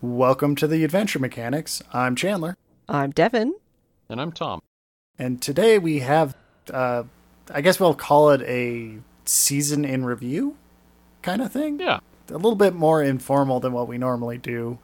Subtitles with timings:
[0.00, 1.82] Welcome to the Adventure Mechanics.
[1.92, 2.56] I'm Chandler,
[2.88, 3.54] I'm Devon.
[4.08, 4.60] And I'm Tom.
[5.18, 6.34] and today we have,
[6.72, 7.04] uh,
[7.52, 10.56] I guess we'll call it a season in review
[11.22, 11.78] kind of thing.
[11.78, 12.00] Yeah.
[12.30, 14.78] A little bit more informal than what we normally do.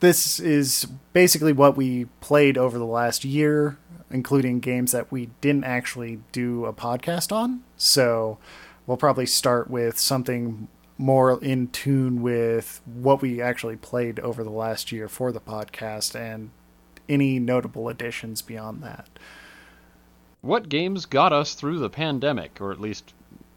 [0.00, 3.78] This is basically what we played over the last year,
[4.10, 7.62] including games that we didn't actually do a podcast on.
[7.76, 8.38] So
[8.86, 10.68] we'll probably start with something
[10.98, 16.14] more in tune with what we actually played over the last year for the podcast
[16.14, 16.50] and
[17.08, 19.08] any notable additions beyond that.
[20.40, 23.14] What games got us through the pandemic, or at least,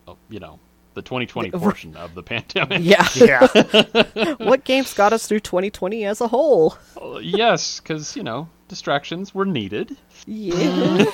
[0.07, 0.59] uh, you know,
[0.95, 2.81] the 2020 portion of the pandemic?
[2.81, 3.07] Yeah.
[3.16, 4.35] Yeah.
[4.38, 6.77] what games got us through 2020 as a whole?
[7.02, 9.95] Uh, yes, because, you know, distractions were needed.
[10.25, 11.05] Yeah.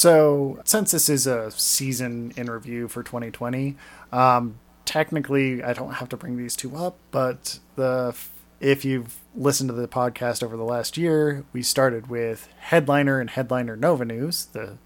[0.00, 3.76] So, since this is a season in review for 2020,
[4.10, 8.16] um, technically I don't have to bring these two up, but the
[8.60, 13.28] if you've listened to the podcast over the last year, we started with Headliner and
[13.28, 14.78] Headliner NoviNews, the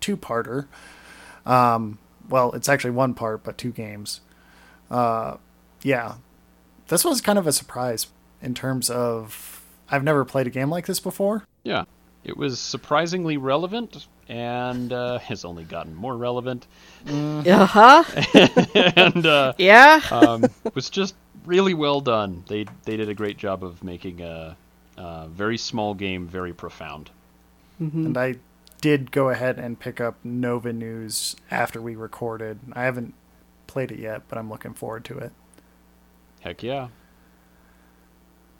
[0.00, 0.66] two-parter.
[1.44, 1.98] Um,
[2.30, 4.22] well, it's actually one part, but two games.
[4.90, 5.36] Uh,
[5.82, 6.14] yeah,
[6.88, 8.06] this was kind of a surprise
[8.40, 11.44] in terms of I've never played a game like this before.
[11.64, 11.84] Yeah.
[12.24, 16.66] It was surprisingly relevant and uh, has only gotten more relevant.
[17.06, 18.04] uh huh.
[18.96, 20.00] and uh, Yeah.
[20.10, 20.44] um,
[20.74, 22.44] was just really well done.
[22.48, 24.56] They they did a great job of making a,
[24.96, 27.10] a very small game very profound.
[27.78, 28.36] and I
[28.80, 32.58] did go ahead and pick up NoviNews after we recorded.
[32.72, 33.14] I haven't
[33.66, 35.32] played it yet, but I'm looking forward to it.
[36.40, 36.88] Heck yeah.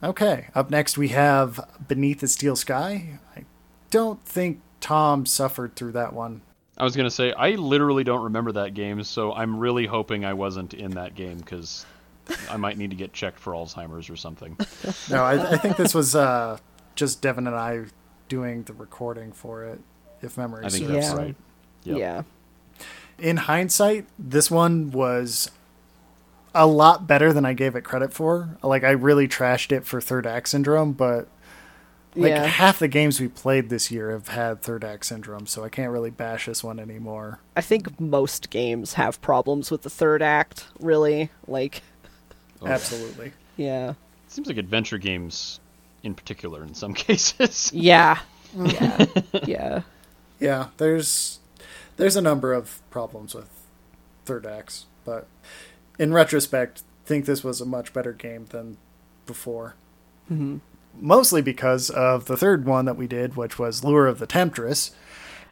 [0.03, 3.19] Okay, up next we have Beneath the Steel Sky.
[3.37, 3.45] I
[3.91, 6.43] don't think Tom suffered through that one.
[6.77, 10.35] I was gonna say I literally don't remember that game, so I'm really hoping I
[10.35, 11.87] wasn't in that game because
[12.51, 14.57] I might need to get checked for Alzheimer's or something.
[15.11, 16.59] No, I, I think this was uh,
[16.97, 17.85] just Devon and I
[18.29, 19.81] doing the recording for it,
[20.21, 20.93] if memory I think serves.
[20.93, 21.25] that's Yeah.
[21.25, 21.35] right.
[21.85, 21.97] Yep.
[21.99, 22.23] Yeah.
[23.19, 25.51] in hindsight, this one was
[26.55, 28.59] a lot better than I gave it credit for.
[28.63, 31.29] Like I really trashed it for third act syndrome, but
[32.17, 32.45] like yeah.
[32.47, 35.91] half the games we played this year have had third act syndrome, so I can't
[35.93, 37.41] really bash this one anymore.
[37.57, 41.31] I think most games have problems with the third act, really.
[41.47, 41.83] Like,
[42.63, 43.33] Oh, Absolutely.
[43.57, 43.95] yeah.
[44.29, 45.61] Seems like adventure games,
[46.03, 47.71] in particular, in some cases.
[47.75, 48.19] Yeah.
[48.57, 49.07] Yeah.
[49.47, 49.83] yeah.
[50.39, 51.41] Yeah, there's
[51.97, 53.49] there's a number of problems with
[54.25, 55.27] third acts, but
[55.99, 58.77] in retrospect, think this was a much better game than
[59.27, 59.75] before.
[60.31, 60.61] Mhm.
[61.01, 64.93] Mostly because of the third one that we did, which was Lure of the Temptress.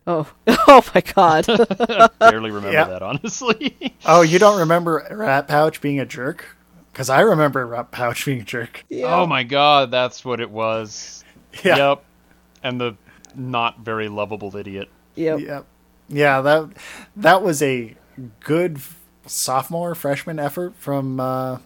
[0.06, 0.30] Oh.
[0.68, 1.46] Oh my god.
[2.18, 2.84] Barely remember Yeah.
[2.84, 3.94] that, honestly.
[4.06, 6.56] Oh, you don't remember Ratpouch being a jerk?
[6.92, 8.84] Because I remember Ratpouch being a jerk.
[8.88, 9.14] yeah.
[9.14, 11.24] Oh my god, that's what it was.
[11.62, 11.76] Yeah.
[11.76, 12.04] Yep.
[12.62, 12.96] And the
[13.34, 14.88] not very lovable idiot.
[15.16, 15.40] Yep.
[15.40, 15.62] Yeah,
[16.08, 16.40] yeah.
[16.40, 16.70] That
[17.16, 17.94] that was a
[18.40, 18.78] good
[19.26, 21.58] sophomore freshman effort from uh,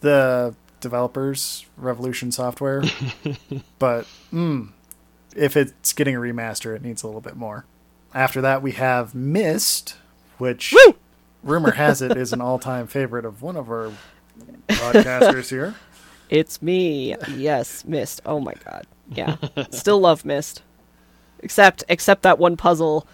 [0.00, 2.82] the developers, Revolution Software.
[3.78, 4.70] but mm,
[5.34, 7.64] if it's getting a remaster, it needs a little bit more.
[8.14, 9.96] After that, we have Myst,
[10.36, 10.96] which Woo!
[11.42, 13.92] rumor has it is an all-time favorite of one of our
[14.68, 15.74] podcasters here.
[16.28, 17.16] It's me.
[17.36, 18.20] Yes, Myst.
[18.26, 18.86] Oh my god.
[19.10, 19.36] Yeah.
[19.70, 20.62] Still love Myst.
[21.40, 23.06] Except except that one puzzle,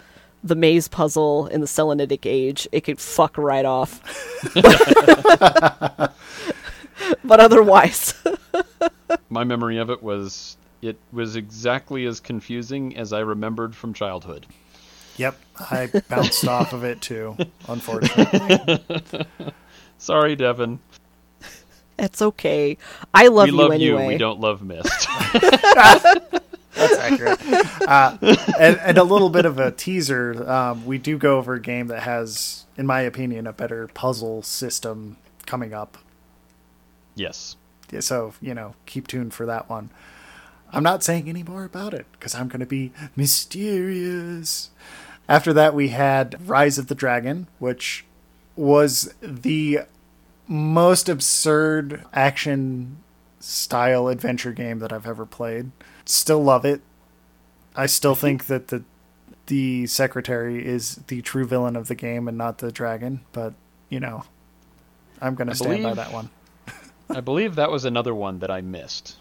[0.43, 4.01] the maze puzzle in the Selenitic age, it could fuck right off.
[7.23, 8.13] but otherwise.
[9.29, 14.45] My memory of it was it was exactly as confusing as I remembered from childhood.
[15.17, 17.35] Yep, I bounced off of it too,
[17.67, 19.25] unfortunately.
[19.97, 20.79] Sorry, Devon.
[21.97, 22.77] It's okay.
[23.13, 23.53] I love you.
[23.53, 24.03] we you love anyway.
[24.03, 24.07] you.
[24.07, 25.07] We don't love Myst.
[26.79, 27.39] That's accurate.
[27.81, 28.17] Uh,
[28.57, 30.49] and, and a little bit of a teaser.
[30.49, 34.41] Um, we do go over a game that has, in my opinion, a better puzzle
[34.43, 35.97] system coming up.
[37.19, 37.55] Yes.
[37.91, 39.89] Yeah, So you know, keep tuned for that one.
[40.71, 44.69] I'm not saying any more about it because I'm going to be mysterious.
[45.27, 48.05] After that, we had Rise of the Dragon, which
[48.55, 49.81] was the
[50.47, 52.97] most absurd action
[53.39, 55.71] style adventure game that I've ever played.
[56.05, 56.81] Still love it.
[57.75, 58.83] I still think that the
[59.47, 63.53] the secretary is the true villain of the game and not the dragon, but
[63.89, 64.23] you know,
[65.19, 66.29] I'm going to stand by that one.
[67.15, 69.17] I believe that was another one that I missed.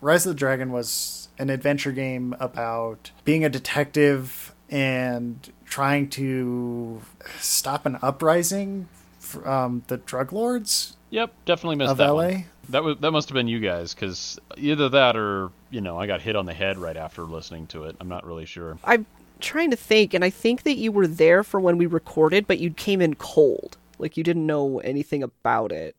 [0.00, 7.02] Rise of the Dragon was an adventure game about being a detective and trying to
[7.40, 8.88] stop an uprising
[9.18, 12.14] from um, the drug lords Yep, definitely missed of that LA.
[12.14, 12.44] one.
[12.68, 16.06] That was that must have been you guys, because either that or you know I
[16.06, 17.96] got hit on the head right after listening to it.
[18.00, 18.78] I'm not really sure.
[18.84, 19.06] I'm
[19.40, 22.58] trying to think, and I think that you were there for when we recorded, but
[22.58, 23.78] you came in cold.
[23.98, 25.96] Like you didn't know anything about it.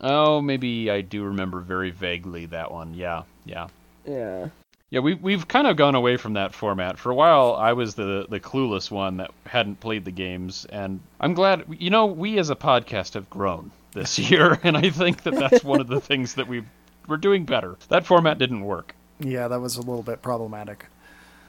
[0.00, 2.94] Oh, maybe I do remember very vaguely that one.
[2.94, 3.68] Yeah, yeah,
[4.06, 4.48] Yeah.
[4.90, 5.00] yeah.
[5.00, 7.54] We we've kind of gone away from that format for a while.
[7.54, 11.64] I was the the clueless one that hadn't played the games, and I'm glad.
[11.78, 15.64] You know, we as a podcast have grown this year, and I think that that's
[15.64, 16.62] one of the things that we
[17.08, 17.76] we're doing better.
[17.88, 18.94] That format didn't work.
[19.18, 20.86] Yeah, that was a little bit problematic.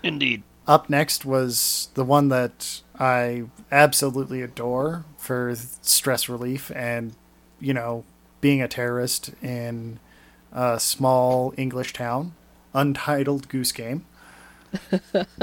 [0.03, 0.43] Indeed.
[0.67, 7.13] Up next was the one that I absolutely adore for stress relief and,
[7.59, 8.03] you know,
[8.41, 9.99] being a terrorist in
[10.51, 12.33] a small English town,
[12.73, 14.05] Untitled Goose Game.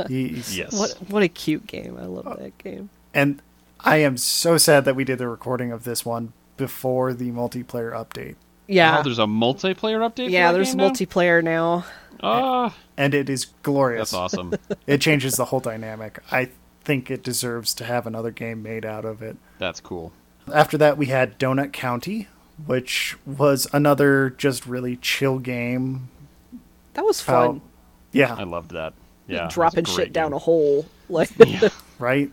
[0.08, 0.72] He's- Yes.
[0.78, 1.96] What what a cute game.
[1.98, 2.90] I love that game.
[3.14, 3.40] And
[3.80, 7.92] I am so sad that we did the recording of this one before the multiplayer
[7.92, 8.34] update.
[8.66, 8.98] Yeah.
[8.98, 10.30] Oh, there's a multiplayer update.
[10.30, 10.90] yeah, that there's game now?
[10.90, 11.84] multiplayer now.
[12.22, 14.10] Ah, And it is glorious.
[14.10, 14.54] that's awesome.
[14.86, 16.18] It changes the whole dynamic.
[16.32, 16.50] I
[16.82, 19.36] think it deserves to have another game made out of it.
[19.58, 20.12] That's cool.
[20.52, 22.26] After that, we had Donut County,
[22.66, 26.08] which was another just really chill game.
[26.94, 27.56] That was fun.
[27.58, 27.60] I
[28.12, 28.94] yeah, I loved that.
[29.26, 30.86] Yeah, it Dropping shit great down a hole.
[31.10, 31.68] Like Yeah.
[31.98, 32.30] right.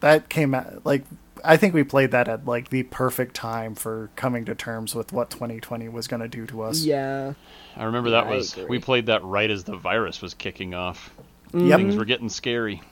[0.00, 1.04] That came out like
[1.42, 5.10] I think we played that at like the perfect time for coming to terms with
[5.10, 6.82] what 2020 was going to do to us.
[6.84, 7.32] yeah.
[7.76, 8.66] I remember that I was agree.
[8.66, 11.10] we played that right as the virus was kicking off.
[11.52, 11.68] Mm-hmm.
[11.68, 11.78] Yep.
[11.78, 12.82] Things were getting scary.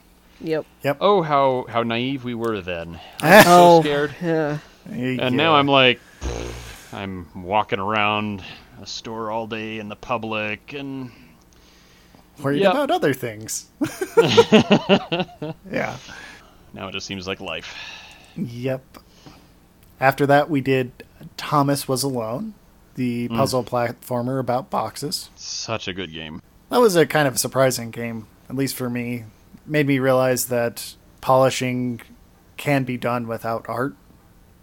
[0.41, 0.65] Yep.
[0.83, 0.97] Yep.
[1.03, 2.99] Oh, how how naive we were then.
[3.21, 3.79] I was Oh.
[3.79, 4.15] so scared.
[4.23, 4.59] Yeah.
[4.91, 6.01] And now I'm like,
[6.93, 8.43] I'm walking around
[8.81, 11.11] a store all day in the public, and
[12.43, 12.71] worried Yep.
[12.73, 13.69] about other things.
[15.71, 15.97] yeah.
[16.73, 17.75] now it just seems like life.
[18.37, 18.99] Yep.
[20.01, 20.93] After that, we did
[21.37, 22.55] Thomas Was Alone,
[22.95, 23.37] the mm.
[23.37, 25.31] puzzle platformer about boxes.
[25.37, 26.41] Such a good game.
[26.71, 29.25] That was a kind of surprising game, at least for me.
[29.67, 32.01] Made me realize that polishing
[32.57, 33.95] can be done without art.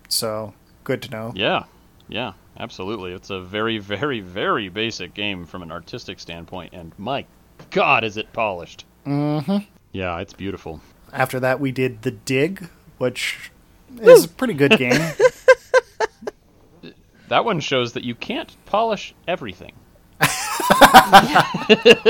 [0.08, 1.34] So, good to know.
[1.36, 1.66] Yeah,
[2.08, 3.12] yeah, absolutely.
[3.14, 7.26] It's a very, very, very basic game from an artistic standpoint, and my
[7.72, 8.86] God, is it polished!
[9.06, 9.58] Mm-hmm.
[9.92, 10.82] Yeah, it's beautiful.
[11.14, 13.52] After that, we did The Dig, which
[14.02, 15.02] is a pretty good game.
[17.28, 19.74] That one shows that you can't polish everything.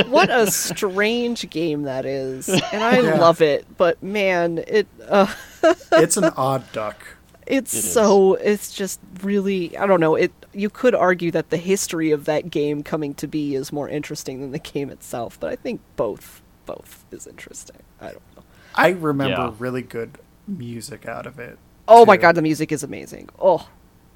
[0.07, 2.49] What a strange game that is.
[2.49, 3.15] And I Yeah.
[3.17, 5.27] love it, but man, it uh
[5.93, 6.97] it's an odd duck.
[7.45, 7.93] It's It is.
[7.93, 12.25] so it's just really I don't know, it you could argue that the history of
[12.25, 15.81] that game coming to be is more interesting than the game itself, but I think
[15.95, 17.77] both both is interesting.
[18.01, 18.43] I don't know.
[18.73, 19.53] I remember Yeah.
[19.59, 21.57] really good music out of it.
[21.87, 23.29] Oh my god, the music is amazing.
[23.39, 23.69] Oh,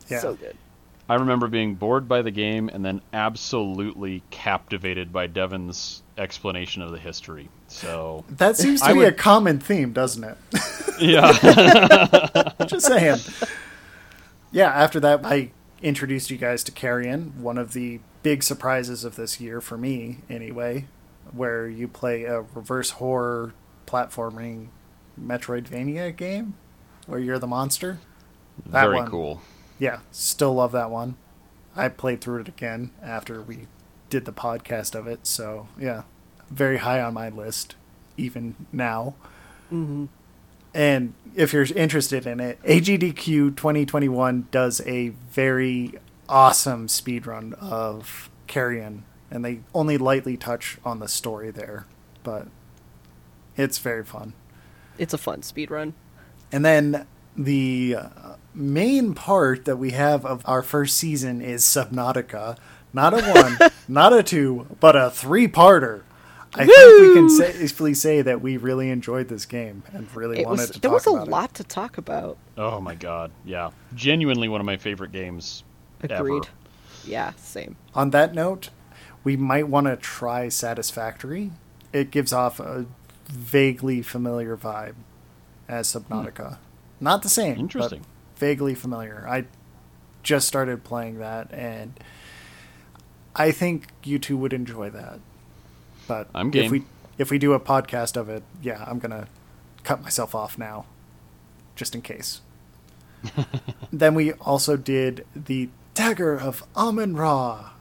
[0.08, 0.20] Yeah.
[0.20, 0.58] so good.
[1.10, 6.92] I remember being bored by the game and then absolutely captivated by Devon's explanation of
[6.92, 7.50] the history.
[7.68, 10.38] So, That seems to I be would- a common theme, doesn't it?
[11.00, 12.54] yeah.
[12.68, 13.18] Just saying.
[14.52, 15.52] Yeah, after that, I
[15.82, 20.20] introduced you guys to Carrion, one of the big surprises of this year for me,
[20.30, 20.86] anyway,
[21.32, 23.54] where you play a reverse horror
[23.88, 24.68] platforming
[25.20, 26.56] Metroidvania game
[27.08, 28.00] where you're the monster.
[28.66, 29.10] That Very one.
[29.10, 29.42] cool.
[29.80, 31.16] Yeah, still love that one.
[31.76, 33.68] I played through it again after we
[34.10, 36.04] did the podcast of it, so yeah,
[36.50, 37.76] very high on my list,
[38.18, 39.16] even now.
[40.74, 45.94] And if you're interested in it, AGDQ 2021 does a very
[46.28, 51.86] awesome speedrun of Carrion, and they only lightly touch on the story there,
[52.24, 52.48] but
[53.56, 54.34] it's very fun.
[54.98, 55.94] It's a fun speed run.
[56.52, 57.08] And then
[57.38, 62.58] the uh, main part that we have of our first season is Subnautica.
[62.94, 66.04] Not a one, not a two, but a three parter.
[66.56, 70.48] I think we can safely say that we really enjoyed this game and really It
[70.48, 71.32] wanted was to there talk was a about it.
[71.32, 72.38] lot to talk about.
[72.58, 73.32] Oh my god.
[73.46, 73.70] Yeah.
[73.94, 75.64] Genuinely one of my favorite games
[76.02, 76.46] Agreed.
[76.46, 76.54] ever.
[77.06, 77.76] Yeah, same.
[77.94, 78.72] On that note,
[79.24, 81.52] we might want to try Satisfactory.
[81.94, 82.88] It gives off a
[83.28, 84.96] vaguely familiar vibe
[85.68, 86.58] as Subnautica.
[87.00, 87.62] Not the same, Hmm.
[87.62, 88.06] Interesting.
[88.40, 89.26] But vaguely familiar.
[89.28, 89.46] I
[90.24, 92.00] just started playing that, and
[93.36, 95.20] I think you two would enjoy that.
[96.08, 96.84] But I'm if we
[97.18, 99.28] if we do a podcast of it, yeah, I'm gonna
[99.84, 100.86] cut myself off now,
[101.76, 102.42] just in case.
[103.92, 107.72] then we also did the Dagger of Amun Ra.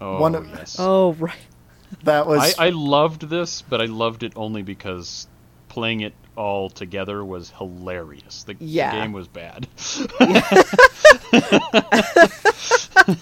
[0.00, 0.76] Oh, One of- yes.
[0.78, 1.34] Oh right.
[2.04, 5.26] That was I, I loved this, but I loved it only because
[5.68, 8.44] playing it all together was hilarious.
[8.44, 9.66] The, the game was bad.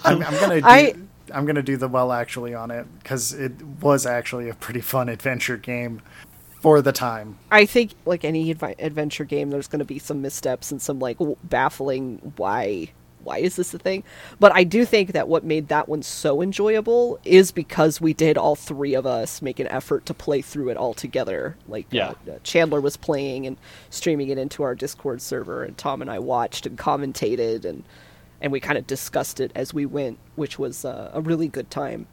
[0.03, 0.93] I'm, I'm gonna do, I-
[1.33, 5.09] I'm gonna do the well actually on it because it was actually a pretty fun
[5.09, 6.01] adventure game
[6.61, 7.37] for the time.
[7.51, 10.99] I think like any advi- adventure game, there's going to be some missteps and some
[10.99, 12.89] like w- baffling why
[13.27, 14.03] why is this a thing.
[14.39, 18.37] But I do think that what made that one so enjoyable is because we did
[18.37, 21.57] all three of us make an effort to play through it all together.
[21.67, 22.13] Like Yeah.
[22.27, 23.57] uh, uh, Chandler was playing and
[23.89, 27.83] streaming it into our Discord server, and Tom and I watched and commentated and
[28.39, 31.69] and we kind of discussed it as we went, which was uh, a really good
[31.71, 32.05] time.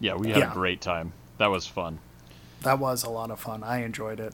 [0.00, 0.50] Yeah, we had Yeah.
[0.50, 1.12] a great time.
[1.38, 1.98] That was fun.
[2.62, 3.62] That was a lot of fun.
[3.64, 4.32] I enjoyed it,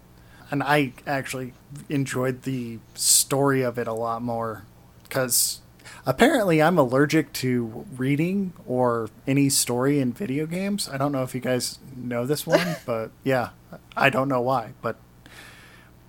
[0.51, 1.55] and I actually
[1.89, 4.65] enjoyed the story of it a lot more
[5.05, 5.63] because
[6.09, 10.89] apparently I'm allergic to reading or any story in video games.
[10.89, 13.51] I don't know if you guys know this one, but yeah,
[13.95, 14.97] I don't know why, but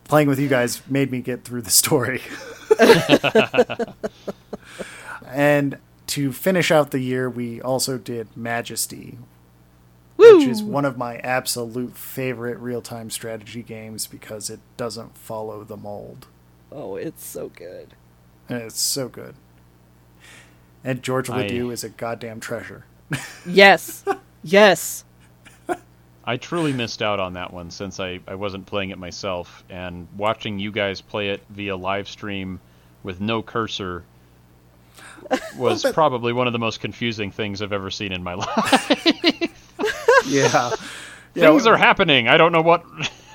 [0.06, 2.22] playing with you guys made me get through the story.
[5.28, 5.78] and
[6.08, 9.18] to finish out the year, we also did Majesty,
[10.16, 15.66] which is one of my absolute favorite real time strategy games because it doesn't follow
[15.66, 16.28] the mold.
[16.72, 17.96] Oh, it's so good.
[18.48, 19.36] And it's so good.
[20.84, 22.86] And George I- Ledoux is a goddamn treasure.
[23.46, 24.04] Yes,
[24.44, 25.04] yes.
[26.24, 30.08] I truly missed out on that one since I, I wasn't playing it myself, and
[30.16, 32.60] watching you guys play it via live stream
[33.02, 34.04] with no cursor
[35.58, 39.76] was but- probably one of the most confusing things I've ever seen in my life.
[40.28, 40.70] Yeah.
[41.34, 42.28] things are happening.
[42.28, 42.84] I don't know what.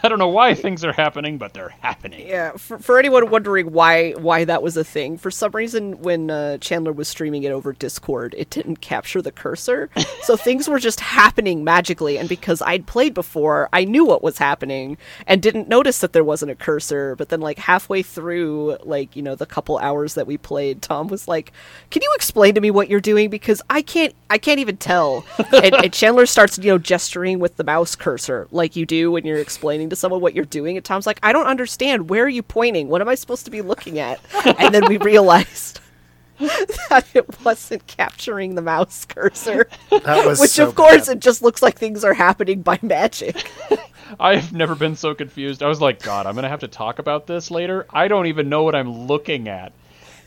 [0.04, 2.28] I don't know why things are happening, but they're happening.
[2.28, 6.30] Yeah, for, for anyone wondering why why that was a thing, for some reason when
[6.30, 9.88] uh, Chandler was streaming it over Discord, it didn't capture the cursor,
[10.20, 12.18] so things were just happening magically.
[12.18, 16.23] And because I'd played before, I knew what was happening and didn't notice that there
[16.23, 17.16] wasn't a cursor.
[17.16, 21.08] But then, like halfway through, like you know, the couple hours that we played, Tom
[21.08, 21.50] was like,
[21.90, 23.30] "Can you explain to me what you're doing?
[23.30, 27.56] Because I can't, I can't even tell." and, and Chandler starts, you know, gesturing with
[27.56, 30.76] the mouse cursor like you do when you're explaining to someone what you're doing.
[30.76, 32.08] And Tom's like, I don't understand.
[32.10, 32.88] Where are you pointing?
[32.88, 34.20] What am I supposed to be looking at?
[34.58, 35.80] And then we realized
[36.38, 41.16] that it wasn't capturing the mouse cursor, That was which so of course bad.
[41.18, 43.50] it just looks like things are happening by magic.
[44.20, 45.62] I've never been so confused.
[45.62, 47.86] I was like, God, I'm gonna have to talk about this later.
[47.90, 49.72] I don't even know what I'm looking at.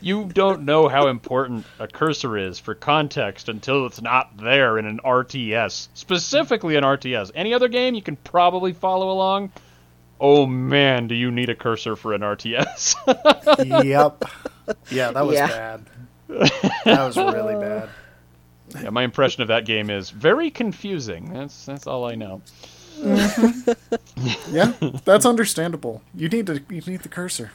[0.00, 4.86] You don't know how important a cursor is for context until it's not there in
[4.86, 7.32] an RTS, specifically an RTS.
[7.34, 9.50] Any other game you can probably follow along.
[10.20, 12.94] Oh man, do you need a cursor for an RTS?
[13.84, 14.24] yep.
[14.90, 15.46] Yeah, that was Yeah.
[15.46, 15.86] bad.
[16.84, 17.88] That was really bad.
[18.82, 21.32] yeah, my impression of that game is very confusing.
[21.32, 22.42] That's that's all I know.
[23.00, 23.72] Mm-hmm.
[24.54, 24.72] Yeah,
[25.04, 26.02] that's understandable.
[26.14, 27.52] You need to you need the cursor.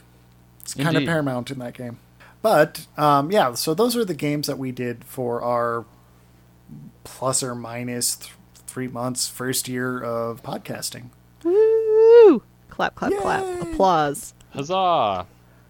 [0.62, 1.98] It's kind of paramount in that game.
[2.44, 5.86] But um, yeah, so those are the games that we did for our
[7.02, 8.32] plus or minus th-
[8.66, 11.04] three months first year of podcasting.
[11.42, 12.42] Woo!
[12.68, 13.62] Clap, clap, clap.
[13.62, 14.34] Applause.
[14.50, 15.26] Huzzah!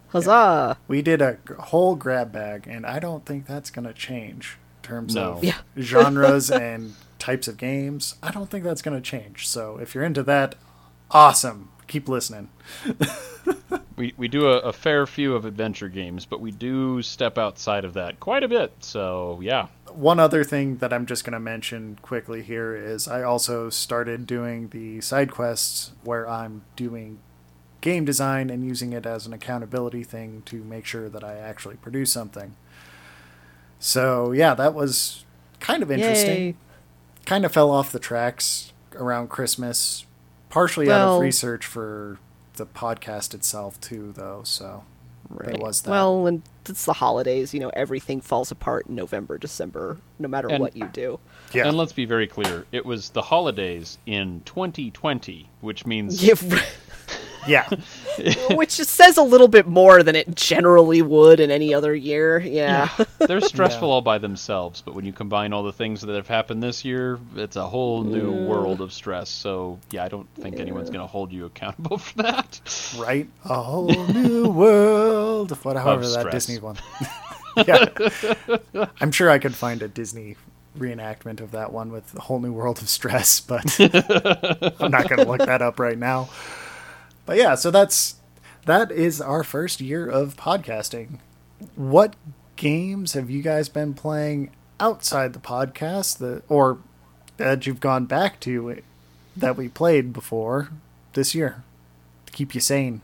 [0.08, 0.76] Huzzah!
[0.88, 4.88] We did a whole grab bag, and I don't think that's going to change in
[4.88, 5.34] terms No.
[5.34, 5.58] of Yeah.
[5.78, 8.16] genres and types of games.
[8.20, 9.46] I don't think that's going to change.
[9.46, 10.56] So if you're into that,
[11.12, 11.70] awesome.
[11.94, 12.48] Keep listening.
[13.96, 17.84] We we do a, a fair few of adventure games, but we do step outside
[17.84, 18.72] of that quite a bit.
[18.80, 23.22] So yeah, One other thing that I'm just going to mention quickly here is I
[23.22, 27.20] also started doing the side quests where I'm doing
[27.82, 31.76] game design and using it as an accountability thing to make sure that I actually
[31.76, 32.56] produce something.
[33.78, 35.24] So, yeah, that was
[35.60, 36.30] kind of interesting.
[36.30, 36.54] Yay.
[37.26, 40.04] Kind of fell off the tracks around Christmas,
[40.54, 42.18] partially out of research for
[42.54, 44.42] the podcast itself, too, though.
[44.44, 44.84] So,
[45.30, 45.90] there was that.
[45.90, 47.52] Well, and it's the holidays.
[47.52, 51.18] You know, everything falls apart in November, December, no matter And- what you do.
[51.52, 51.66] yeah.
[51.66, 56.34] and let's be very clear, it was the holidays in 2020, which means Yeah,
[57.46, 57.68] yeah.
[58.50, 62.38] which just says a little bit more than it generally would in any other year.
[62.38, 62.88] Yeah.
[63.18, 64.82] they're stressful all by themselves.
[64.82, 68.02] But when you combine all the things that have happened this year, it's a whole
[68.02, 69.28] new world of stress.
[69.28, 72.60] So yeah, I don't think anyone's going to hold you accountable for that.
[72.98, 73.28] right?
[73.44, 75.50] A whole new world.
[75.64, 76.32] What, however, that stress.
[76.46, 76.76] Disney one.
[77.66, 77.86] yeah,
[79.00, 80.36] I'm sure I could find a Disney
[80.78, 85.18] reenactment of that one with a whole new world of stress, but I'm not going
[85.18, 86.28] to look that up right now.
[87.26, 88.16] But yeah, so that's
[88.66, 91.18] that is our first year of podcasting.
[91.76, 92.14] What
[92.56, 94.50] games have you guys been playing
[94.80, 96.78] outside the podcast that or
[97.36, 98.80] that you've gone back to
[99.36, 100.68] that we played before
[101.14, 101.62] this year
[102.26, 103.00] to keep you sane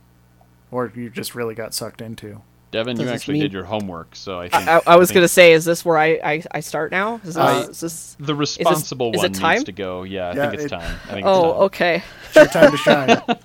[0.71, 4.15] or you just really got sucked into Devon, Does you actually mean- did your homework,
[4.15, 6.61] so I think I, I was think gonna say, is this where I, I, I
[6.61, 7.17] start now?
[7.17, 8.17] Is this, Uh, is this...
[8.21, 9.53] the responsible is it one time?
[9.55, 10.05] needs to go.
[10.05, 10.83] Yeah, I Yeah, think it's it- time.
[10.83, 11.63] I think it's Oh, time.
[11.63, 12.03] okay.
[12.29, 13.23] It's your time to shine.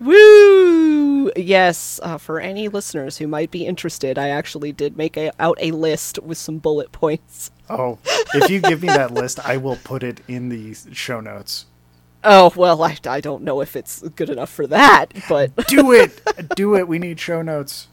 [0.00, 1.30] Woo!
[1.36, 5.58] Yes, uh, for any listeners who might be interested, I actually did make a, out
[5.60, 7.50] a list with some bullet points.
[7.68, 7.98] Oh,
[8.34, 11.66] if you give me that list, I will put it in the show notes.
[12.22, 16.20] Oh well, I, I don't know if it's good enough for that, but Do it.
[16.56, 16.88] Do it.
[16.88, 17.88] We need show notes.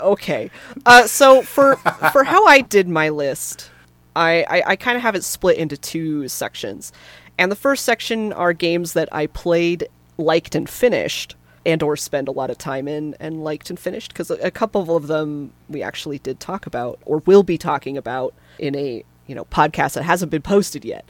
[0.00, 0.50] okay.
[0.86, 3.70] Uh, so for for how I did my list,
[4.16, 6.92] I I, I kind of have it split into two sections,
[7.38, 9.88] and the first section are games that I played,
[10.22, 14.12] liked, and finished, and or spend a lot of time in and liked and finished
[14.12, 18.34] because a, couple of them we actually did talk about or will be talking about
[18.58, 21.08] in a you know podcast that hasn't been posted yet.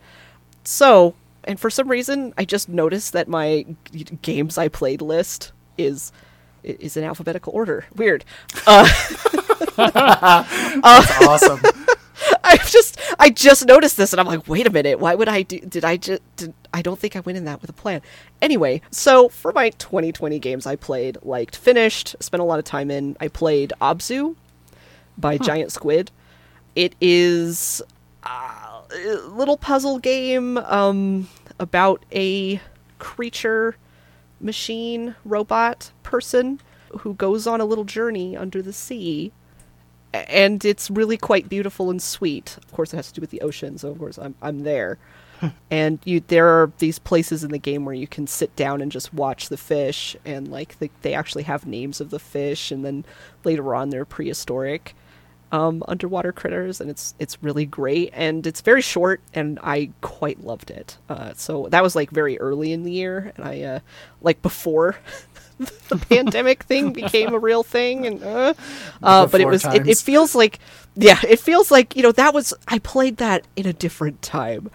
[0.65, 1.15] So,
[1.45, 3.67] and for some reason, I just noticed that my
[4.23, 6.13] games I played list is
[6.63, 7.87] is in alphabetical order.
[7.97, 8.25] Weird.
[8.67, 8.89] Uh,
[9.77, 11.61] That's awesome.
[12.45, 15.43] I just I just noticed this and I'm like, wait a minute, why would I
[15.43, 18.01] do did I just did I don't think I went in that with a plan.
[18.41, 22.91] Anyway, so for my 2020 games I played, liked, finished, spent a lot of time
[22.91, 24.37] in, I played Abzu
[25.19, 26.11] by Giant Squid.
[26.75, 27.83] It is
[28.25, 28.83] a
[29.29, 32.61] little puzzle game um about a
[32.99, 33.77] creature
[34.41, 36.61] machine robot person
[37.01, 39.33] who goes on a little journey under the sea
[40.13, 42.57] and it's really quite beautiful and sweet.
[42.65, 44.99] Of course, it has to do with the ocean, so of course I'm I'm there.
[45.71, 48.93] and you there are these places in the game where you can sit down and
[48.93, 52.85] just watch the fish, and like they, they actually have names of the fish, and
[52.85, 53.05] then
[53.45, 54.95] later on they're prehistoric
[55.53, 60.43] um, underwater critters, and it's it's really great, and it's very short, and I quite
[60.43, 60.97] loved it.
[61.11, 63.81] Uh, so that was like very early in the year, and I uh,
[64.23, 64.97] like before.
[65.89, 68.55] the pandemic thing became a real thing and uh,
[69.03, 70.59] uh but it was it, it feels like
[70.95, 74.71] yeah it feels like you know that was i played that in a different time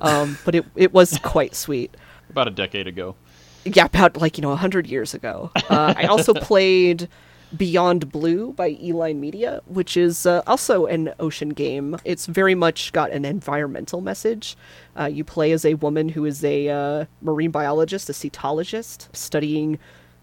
[0.00, 1.96] um but it it was quite sweet.
[2.30, 3.16] About a decade ago.
[3.64, 5.50] yeah about like you know 100 years ago.
[5.68, 7.08] Uh, i also played
[7.56, 11.96] beyond blue by E-Line media which is uh, also an ocean game.
[12.04, 14.56] It's very much got an environmental message.
[14.98, 19.78] Uh, you play as a woman who is a uh, marine biologist a cetologist studying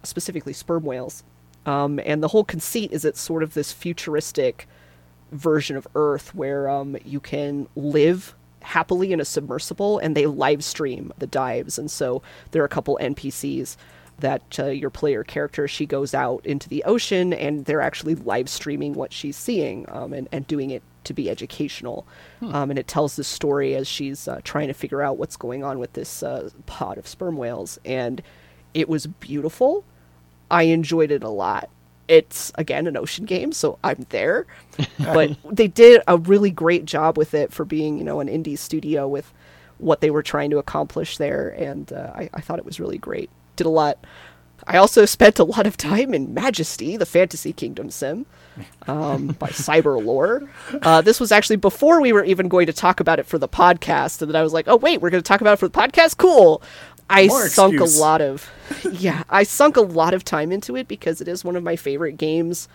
[0.07, 1.23] specifically sperm whales
[1.67, 4.67] um, and the whole conceit is it's sort of this futuristic
[5.31, 10.63] version of Earth where um, you can live happily in a submersible and they live
[10.63, 11.77] stream the dives.
[11.77, 13.75] And so there are a couple NPCs
[14.19, 18.49] that uh, your player character, she goes out into the ocean and they're actually live
[18.49, 22.07] streaming what she's seeing um, and, and doing it to be educational.
[22.41, 25.63] Um, and it tells the story as she's uh, trying to figure out what's going
[25.63, 27.77] on with this uh, pod of sperm whales.
[27.83, 28.21] And
[28.73, 29.83] it was beautiful.
[30.49, 31.69] I enjoyed it a lot.
[32.07, 34.47] It's again an ocean game, so I'm there.
[34.99, 38.57] but they did a really great job with it for being, you know, an indie
[38.57, 39.33] studio with
[39.77, 42.97] what they were trying to accomplish there, and uh, I, I thought it was really
[42.97, 43.29] great.
[43.55, 43.97] Did a lot.
[44.65, 48.25] I also spent a lot of time in Majesty, the Fantasy Kingdom sim,
[48.87, 50.47] um, by Cyberlore.
[50.81, 53.47] Uh, this was actually before we were even going to talk about it for the
[53.47, 55.67] podcast, and then I was like, "Oh wait, we're going to talk about it for
[55.67, 56.17] the podcast?
[56.17, 56.61] Cool."
[57.09, 57.97] I More sunk excuse.
[57.97, 58.49] a lot of,
[58.91, 61.75] yeah, I sunk a lot of time into it because it is one of my
[61.75, 62.67] favorite games,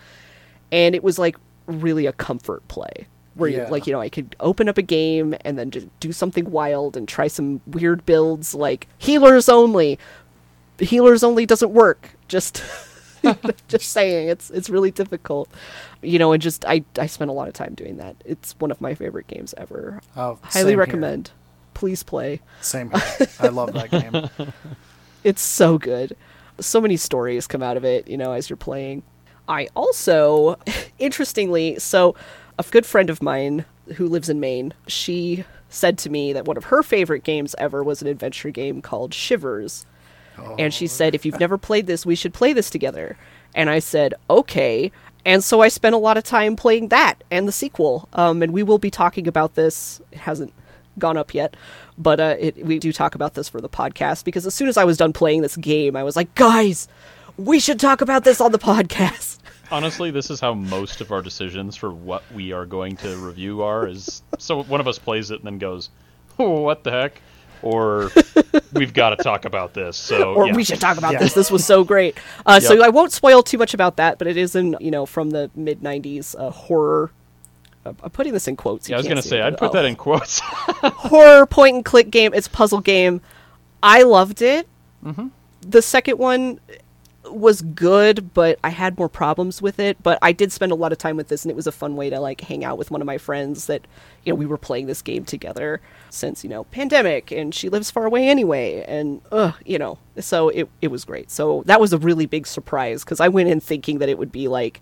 [0.71, 4.35] and it was like really a comfort play where you like you know I could
[4.39, 8.53] open up a game and then just do something wild and try some weird builds
[8.53, 9.99] like healers only.
[10.79, 12.09] Healers only doesn't work.
[12.27, 12.63] Just
[13.67, 15.49] just saying it's it's really difficult.
[16.01, 18.15] You know, and just I I spent a lot of time doing that.
[18.25, 20.01] It's one of my favorite games ever.
[20.15, 21.33] Oh, Highly here.
[21.73, 22.41] Please play.
[22.61, 22.91] Same.
[23.39, 23.91] I love that
[24.37, 24.51] game.
[25.23, 26.15] It's so good.
[26.59, 29.03] So many stories come out of it, you know, as you're playing.
[29.47, 30.57] I also,
[30.99, 32.15] interestingly, so
[32.59, 36.57] a good friend of mine who lives in Maine, she said to me that one
[36.57, 39.85] of her favorite games ever was an adventure game called Shivers.
[40.57, 43.17] And she said, if you've never played this, we should play this together.
[43.53, 44.91] And I said, okay.
[45.25, 48.09] And so I spent a lot of time playing that and the sequel.
[48.13, 50.01] Um, and we will be talking about this.
[50.11, 50.53] It hasn't
[50.99, 51.55] gone up yet,
[51.97, 54.77] but uh, it, we do talk about this for the podcast because as soon as
[54.77, 56.87] I was done playing this game, I was like, guys,
[57.37, 59.39] we should talk about this on the podcast.
[59.71, 63.63] Honestly, this is how most of our decisions for what we are going to review
[63.63, 63.87] are.
[63.87, 65.89] Is so one of us plays it and then goes,
[66.37, 67.21] "Oh, what the heck,"
[67.63, 68.11] or
[68.73, 70.53] "We've got to talk about this." So or yeah.
[70.55, 71.19] we should talk about Yeah.
[71.19, 71.33] this.
[71.33, 72.17] This was so great.
[72.45, 75.07] Uh, So I won't spoil too much about that, but it is in you know
[75.07, 77.09] from the mid '90s uh, horror.
[77.85, 78.89] I'm putting this in quotes.
[78.89, 79.73] Yeah, I was gonna say it, I'd put oh.
[79.73, 80.39] that in quotes.
[80.43, 82.33] horror point and click game.
[82.33, 83.21] It's a puzzle game.
[83.81, 84.67] I loved it.
[85.61, 86.59] The second one,
[87.29, 90.01] was good, but I had more problems with it.
[90.03, 91.95] But I did spend a lot of time with this, and it was a fun
[91.95, 93.85] way to like hang out with one of my friends that
[94.23, 97.91] you know we were playing this game together since you know pandemic, and she lives
[97.91, 101.31] far away anyway, and uh, you know, so it it was great.
[101.31, 104.31] So that was a really big surprise because I went in thinking that it would
[104.31, 104.81] be like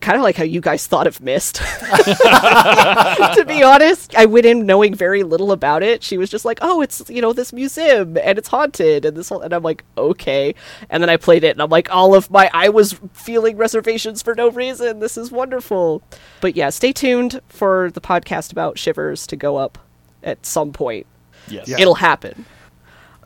[0.00, 1.56] kind of like how you guys thought of Myst.
[1.80, 6.02] to be honest, I went in knowing very little about it.
[6.02, 9.28] She was just like, "Oh, it's you know this museum and it's haunted and this,"
[9.28, 10.54] whole, and I'm like, "Okay."
[10.88, 14.22] And then I played it and I'm like, all of my I was feeling reservations
[14.22, 15.00] for no reason.
[15.00, 16.02] This is wonderful.
[16.40, 19.78] But yeah, stay tuned for the podcast about Shivers to go up
[20.22, 21.06] at some point.
[21.48, 21.68] Yes.
[21.68, 21.80] Yeah.
[21.80, 22.46] It'll happen.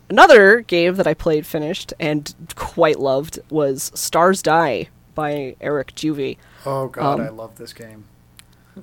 [0.09, 6.37] Another game that I played, finished, and quite loved was Stars Die by Eric Juvie.
[6.66, 8.05] Oh god, Um, I love this game.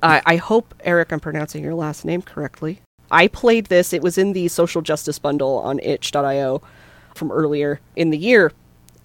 [0.02, 2.80] I, I hope, Eric, I'm pronouncing your last name correctly.
[3.10, 3.92] I played this.
[3.92, 6.62] It was in the social justice bundle on itch.io
[7.14, 8.52] from earlier in the year.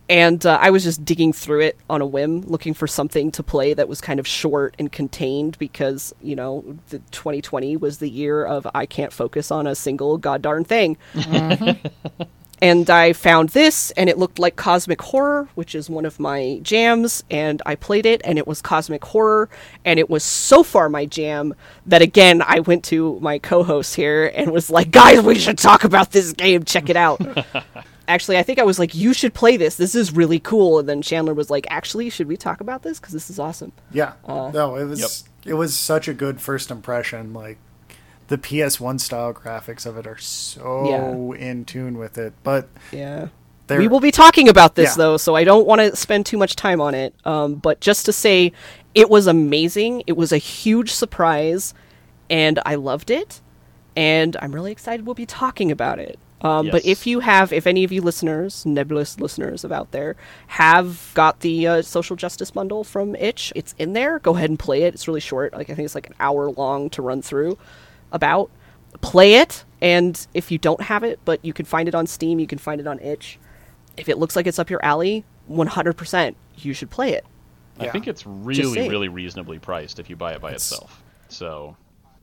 [0.09, 3.43] And uh, I was just digging through it on a whim, looking for something to
[3.43, 8.09] play that was kind of short and contained because, you know, the 2020 was the
[8.09, 10.97] year of I can't focus on a single goddarn thing.
[12.61, 16.59] and I found this, and it looked like Cosmic Horror, which is one of my
[16.61, 19.49] jams, and I played it, and it was Cosmic Horror,
[19.85, 21.53] and it was so far my jam
[21.85, 25.83] that again I went to my co-host here and was like, "Guys, we should talk
[25.83, 26.63] about this game.
[26.63, 27.21] Check it out."
[28.09, 29.75] actually, I think I was like, "You should play this.
[29.75, 32.99] This is really cool." And then Chandler was like, "Actually, should we talk about this?
[32.99, 34.13] Because this is awesome." Yeah.
[34.25, 37.33] Uh, no, it was it was such a good first impression.
[37.33, 37.57] Like
[38.29, 42.33] the PS1 style graphics of it are so in tune with it.
[42.43, 43.27] But Yeah.
[43.67, 45.03] they're We will be talking about this Yeah.
[45.03, 47.13] though, so I don't want to spend too much time on it.
[47.25, 48.51] Um, but just to say,
[48.95, 50.03] it was amazing.
[50.07, 51.73] It was a huge surprise,
[52.29, 53.41] and I loved it.
[53.95, 56.17] And I'm really excited we'll be talking about it.
[56.41, 60.15] Um, But if you have, if any of you listeners, nebulous listeners of out there,
[60.47, 64.19] have got the uh, social justice bundle from Itch, it's in there.
[64.19, 64.93] Go ahead and play it.
[64.93, 65.53] It's really short.
[65.53, 67.57] Like I think it's like an hour long to run through.
[68.11, 68.49] About
[69.01, 72.39] play it, and if you don't have it, but you can find it on Steam,
[72.39, 73.37] you can find it on Itch.
[73.97, 77.25] If it looks like it's up your alley, 100%, you should play it.
[77.79, 77.91] I Yeah.
[77.91, 81.01] think it's really, really reasonably priced if you buy it by It's- itself.
[81.29, 81.75] So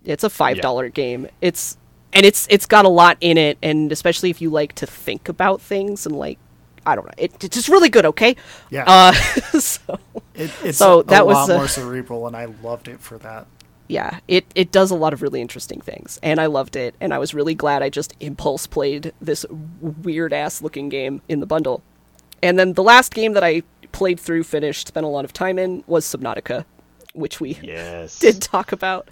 [0.04, 1.28] It's a five dollar game.
[1.40, 1.76] It's
[2.12, 5.28] and it's it's got a lot in it, and especially if you like to think
[5.28, 6.38] about things and like
[6.84, 8.06] I don't know, it, it's just really good.
[8.06, 8.36] Okay,
[8.70, 8.84] Yeah.
[8.86, 9.12] Uh,
[9.58, 9.98] so
[10.34, 13.00] it, it's so a, that a was, lot uh, more cerebral, and I loved it
[13.00, 13.46] for that.
[13.88, 17.14] Yeah, it it does a lot of really interesting things, and I loved it, and
[17.14, 19.46] I was really glad I just impulse played this
[19.80, 21.82] weird ass looking game in the bundle.
[22.42, 25.58] And then the last game that I played through, finished, spent a lot of time
[25.58, 26.64] in was Subnautica,
[27.16, 29.08] which we yes, did talk about.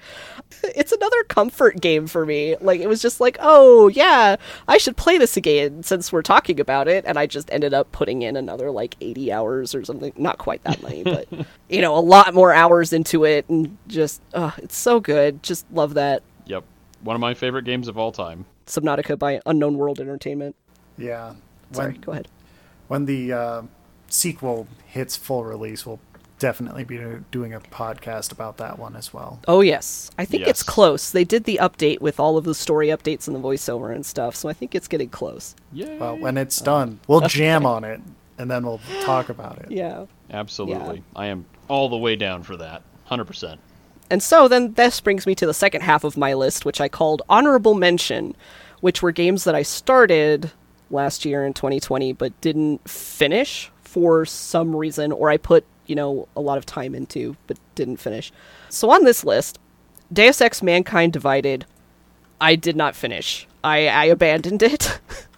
[0.63, 2.57] It's another comfort game for me.
[2.61, 4.37] Like it was just like, oh yeah,
[4.69, 7.91] I should play this again since we're talking about it, and I just ended up
[7.93, 10.13] putting in another like eighty hours or something.
[10.17, 11.27] Not quite that many, but
[11.69, 15.43] you know, a lot more hours into it, and just, uh, it's so good.
[15.43, 16.65] Just love that Yep,
[17.03, 18.45] one of my favorite games of all time.
[18.67, 20.57] Subnautica by Unknown World Entertainment.
[20.97, 21.35] Yeah.
[21.73, 22.29] Sorry, When, go ahead.
[22.89, 23.63] when the uh,
[24.09, 26.01] sequel hits full release, we'll
[26.39, 29.41] definitely be doing a podcast about that one as well.
[29.47, 31.11] Oh yes, I think it's close.
[31.11, 34.35] They did the update with all of the story updates and the voiceover and stuff,
[34.37, 35.55] so I think it's getting close.
[35.73, 38.01] Yeah, Well, when it's done, we'll jam on it,
[38.39, 39.71] and then we'll talk about it.
[39.71, 40.07] Yeah.
[40.31, 41.03] absolutely.
[41.15, 42.83] I am all the way down for that.
[43.07, 43.61] Hundred percent.
[44.11, 46.89] And so then this brings me to the second half of my list, which I
[46.89, 48.37] called honorable mention,
[48.81, 50.51] which were games that I started
[50.91, 56.29] last year in 2020 but didn't finish for some reason, or I put, you know,
[56.37, 58.33] a lot of time into but didn't finish.
[58.69, 59.59] So on this list,
[60.13, 61.67] Deus Ex Mankind Divided,
[62.41, 63.47] I did not finish.
[63.63, 65.01] I, I abandoned it.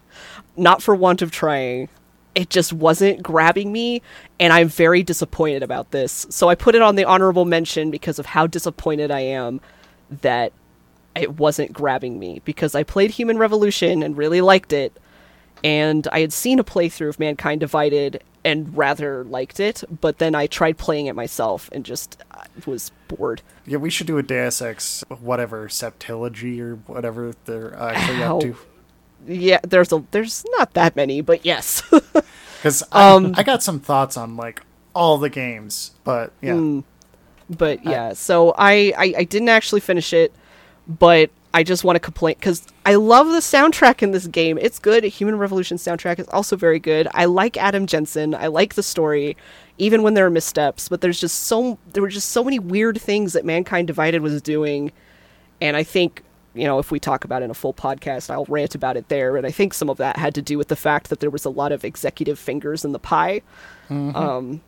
[0.56, 1.88] not for want of trying.
[2.35, 4.02] It just wasn't grabbing me,
[4.38, 6.26] and I'm very disappointed about this.
[6.28, 9.61] So I put it on the honorable mention because of how disappointed I am
[10.22, 10.52] that
[11.14, 12.42] it wasn't grabbing me.
[12.44, 14.92] Because I played Human Revolution and really liked it,
[15.64, 20.35] and I had seen a playthrough of Mankind Divided and rather liked it, but then
[20.35, 23.42] I tried playing it myself and just uh, was bored.
[23.66, 28.37] Yeah, we should do a Deus Ex, whatever, Septilogy or whatever they're actually Ow.
[28.37, 28.56] up to.
[29.26, 31.82] Yeah, there's a there's not that many, but yes.
[32.56, 34.62] Because Um, I, I got some thoughts on like
[34.94, 36.85] all the games, but yeah, Mm.
[37.50, 40.32] but yeah so I, I i didn't actually finish it
[40.88, 44.57] but i just want to complain because i love the soundtrack in this game.
[44.59, 45.05] It's good.
[45.05, 47.07] Human revolution soundtrack is also very good.
[47.12, 48.35] I like adam jensen.
[48.35, 49.37] I like the story
[49.79, 52.99] even when there are missteps but there's just so there were just so many weird
[52.99, 54.92] things that mankind divided was doing.
[55.61, 56.22] And i think
[56.57, 59.09] you know, if we talk about it in a full podcast, I'll rant about it
[59.09, 59.37] there.
[59.37, 61.44] And I think some of that had to do with the fact that there was
[61.44, 63.42] a lot of executive fingers in the pie.
[64.16, 64.62] Um,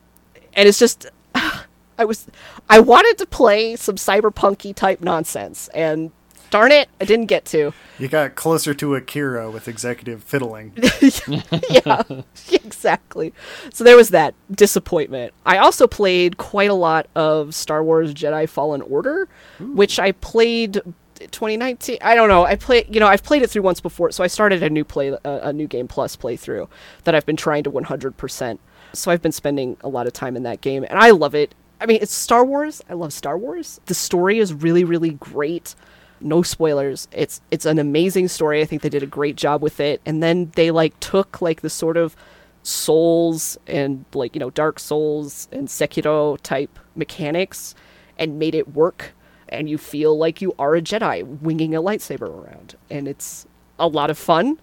[0.52, 2.26] and it's just, I was,
[2.68, 6.12] I wanted to play some cyberpunky type nonsense, and
[6.50, 7.72] darn it, I didn't get to.
[7.98, 10.72] You got closer to Akira with executive fiddling.
[11.68, 12.04] yeah,
[12.52, 13.34] exactly.
[13.72, 15.34] So there was that disappointment.
[15.44, 20.74] I also played quite a lot of Star Wars Jedi Fallen Order, which I played
[21.18, 21.98] 2019.
[22.00, 22.44] I don't know.
[22.44, 24.84] I play, you know, I've played it through once before, so I started a new
[24.84, 26.68] play, a, a new game plus playthrough
[27.02, 28.58] that I've been trying to 100%.
[28.92, 31.54] So I've been spending a lot of time in that game, and I love it.
[31.80, 32.80] I mean, it's Star Wars.
[32.88, 33.80] I love Star Wars.
[33.87, 35.74] The story is really, really great
[36.20, 37.09] no spoilers.
[37.12, 38.61] It's it's an amazing story.
[38.61, 40.00] I think they did a great job with it.
[40.07, 42.16] And then they like took like the sort of
[42.62, 47.74] souls and like you know dark souls and sekiro type mechanics
[48.18, 49.12] and made it work.
[49.48, 52.76] And you feel like you are a jedi winging a lightsaber around.
[52.90, 53.46] And it's
[53.78, 54.59] a lot of fun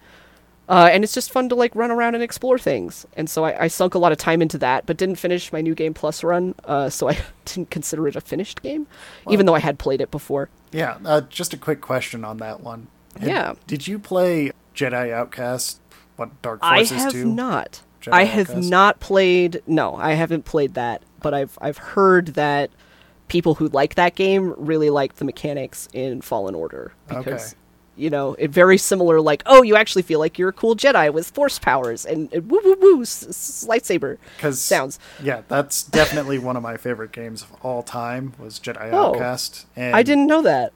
[0.68, 3.06] uh, and it's just fun to like run around and explore things.
[3.16, 5.60] And so I, I sunk a lot of time into that, but didn't finish my
[5.60, 6.54] new game plus run.
[6.64, 8.86] Uh, so I didn't consider it a finished game,
[9.30, 10.48] even though I had played it before.
[10.72, 12.88] Yeah, uh, just a quick question on that one.
[13.18, 13.54] Had- Yeah.
[13.66, 15.80] Did you play Jedi Outcast?
[16.16, 16.88] What Dark Forces?
[16.90, 16.94] Do?
[16.96, 17.24] I have 2?
[17.26, 17.82] not.
[18.02, 18.70] Jedi I have Outcast?
[18.70, 19.62] not played.
[19.66, 21.02] No, I haven't played that.
[21.20, 22.70] But I've I've heard that
[23.28, 27.60] people who like that game really like the mechanics in Fallen Order because Okay.
[27.96, 29.20] You know it very similar.
[29.20, 32.50] Like, oh, you actually feel like you're a cool Jedi with Force powers and, and
[32.50, 34.98] woo woo woo s- s- lightsaber Because sounds.
[35.22, 38.34] Yeah, that's definitely one of my favorite games of all time.
[38.38, 39.14] Was Jedi Oh.
[39.14, 39.66] Outcast.
[39.76, 40.72] And I didn't know that.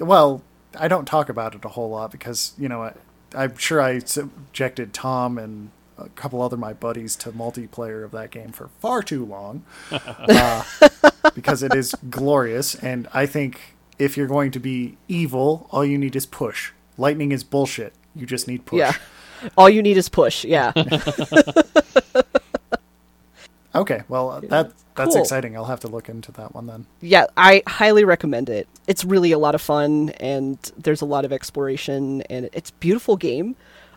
[0.00, 0.42] Well,
[0.78, 2.92] I don't talk about it a whole lot because you know I,
[3.34, 8.30] I'm sure I subjected Tom and a couple other my buddies to multiplayer of that
[8.30, 10.62] game for far too long, uh,
[11.34, 12.74] because it is glorious.
[12.74, 16.72] And I think if you're going to be evil, all you need is push.
[16.98, 17.92] Lightning is bullshit.
[18.14, 18.78] You just need push.
[18.78, 18.94] Yeah.
[19.56, 20.44] All you need is push.
[20.44, 20.72] Yeah.
[23.74, 24.04] Okay.
[24.08, 25.20] Well, that that's Cool.
[25.22, 25.54] exciting.
[25.54, 26.86] I'll have to look into that one then.
[27.02, 28.66] yeah, I highly recommend it.
[28.86, 32.74] It's really a lot of fun, and there's a lot of exploration, and it's a
[32.74, 33.54] beautiful game.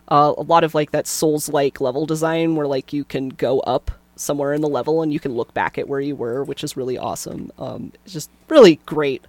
[0.08, 3.90] Uh, a lot of like that Souls-like level design, where like you can go up
[4.16, 6.76] somewhere in the level and you can look back at where you were, which is
[6.76, 7.50] really awesome.
[7.58, 9.24] Um, it's just really great.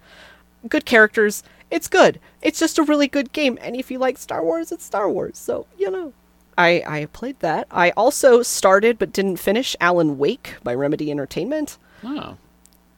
[0.68, 1.42] Good characters.
[1.70, 2.20] It's good.
[2.42, 5.38] It's just a really good game, and if you like Star Wars, it's Star Wars.
[5.38, 6.12] So you know.
[6.58, 7.66] I, I played that.
[7.70, 11.78] I also started but didn't finish Alan Wake by Remedy Entertainment.
[12.04, 12.36] Oh.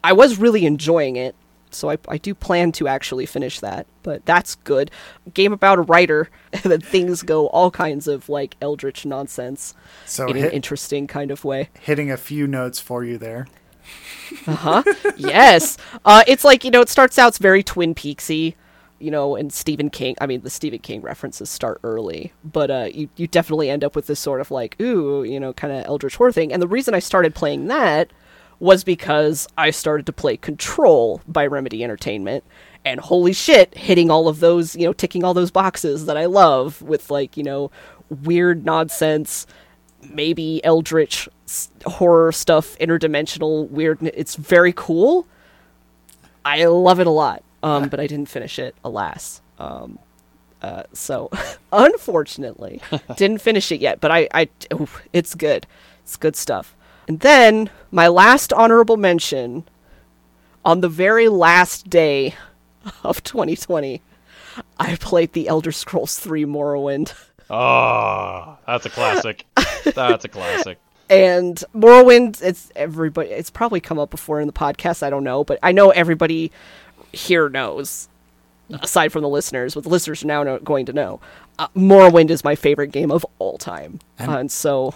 [0.03, 1.37] I was really enjoying it,
[1.71, 3.87] so I, I do plan to actually finish that.
[4.03, 4.91] But that's good.
[5.33, 9.73] Game about a writer, and then things go all kinds of like eldritch nonsense
[10.05, 11.71] So in an interesting kind of way.
[11.81, 13.47] hitting a few notes for you there.
[15.17, 18.55] Yes, uh, it's like you know it starts out very Twin Peaksy,
[18.99, 20.17] you know, and Stephen King.
[20.21, 23.95] I mean, the Stephen King references start early, but uh, you you definitely end up
[23.97, 26.53] with this sort of like ooh, you know, kind of eldritch horror thing.
[26.53, 28.11] And the reason I started playing that
[28.61, 32.45] was because I started to play Control by Remedy Entertainment.
[32.85, 36.27] And holy shit, hitting all of those, you know, ticking all those boxes that I
[36.27, 37.71] love with like, you know,
[38.09, 39.47] weird nonsense,
[40.11, 41.29] maybe eldritch
[41.87, 44.03] horror stuff, interdimensional weird.
[44.03, 45.27] It's very cool.
[46.45, 47.43] I love it a lot.
[47.63, 49.41] Um, but I didn't finish it, alas.
[49.59, 49.99] Um,
[50.61, 51.31] uh, so
[51.73, 52.83] unfortunately,
[53.17, 54.01] didn't finish it yet.
[54.01, 55.67] But I, I, ooh, it's good.
[56.03, 56.77] It's good stuff.
[57.09, 59.65] And then my last honorable mention
[60.65, 62.35] on the very last day
[63.03, 64.03] of 2020,
[64.79, 67.15] I played the Elder Scrolls 3 Morrowind.
[67.51, 69.45] Oh, that's a classic.
[69.85, 70.79] that's a classic.
[71.11, 73.29] and Morrowind, it's everybody.
[73.31, 75.03] It's probably come up before in the podcast.
[75.03, 76.51] I don't know, but I know everybody
[77.13, 78.09] here knows.
[78.71, 81.21] Aside from the listeners, but the listeners are now know, going to know,
[81.59, 84.95] uh, Morrowind is my favorite game of all time, And- and so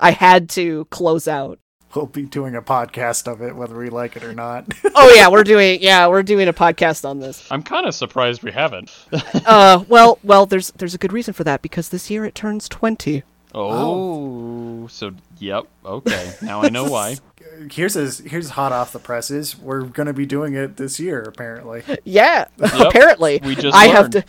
[0.00, 1.60] I had to close out.
[1.94, 4.66] We'll be doing a podcast of it, whether we like it or not.
[4.96, 7.46] Oh yeah, we're doing yeah we're doing a podcast on this.
[7.50, 8.90] I'm kind of surprised we haven't.
[9.46, 12.68] Uh, well, well, there's there's a good reason for that because this year it turns
[12.68, 13.22] twenty.
[13.54, 15.64] Oh, so yep.
[15.84, 17.16] Okay, now I know why.
[17.70, 19.58] here's his, here's hot off the presses.
[19.58, 21.82] We're going to be doing it this year, apparently.
[22.04, 23.40] Yeah, apparently.
[23.44, 24.24] we just I have to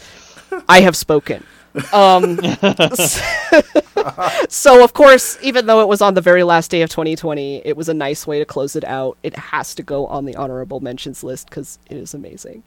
[0.67, 1.43] I have spoken.
[1.91, 2.39] Um
[4.49, 7.75] So of course, even though it was on the very last day of 2020, it
[7.75, 9.17] was a nice way to close it out.
[9.23, 12.63] It has to go on the honorable mentions list cuz it is amazing.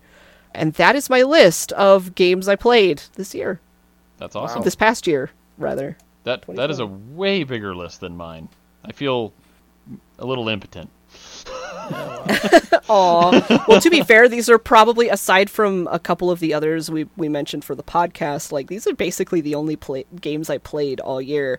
[0.55, 3.61] And that is my list of games I played this year.
[4.19, 4.63] That's awesome.
[4.63, 5.97] This past year, rather.
[6.25, 8.49] That that is a way bigger list than mine.
[8.85, 9.33] I feel
[10.19, 10.91] a little impotent
[12.89, 13.65] Aw.
[13.69, 17.07] well, to be fair, these are probably aside from a couple of the others we
[17.17, 18.53] we mentioned for the podcast.
[18.53, 21.59] Like these are basically the only play- games I played all year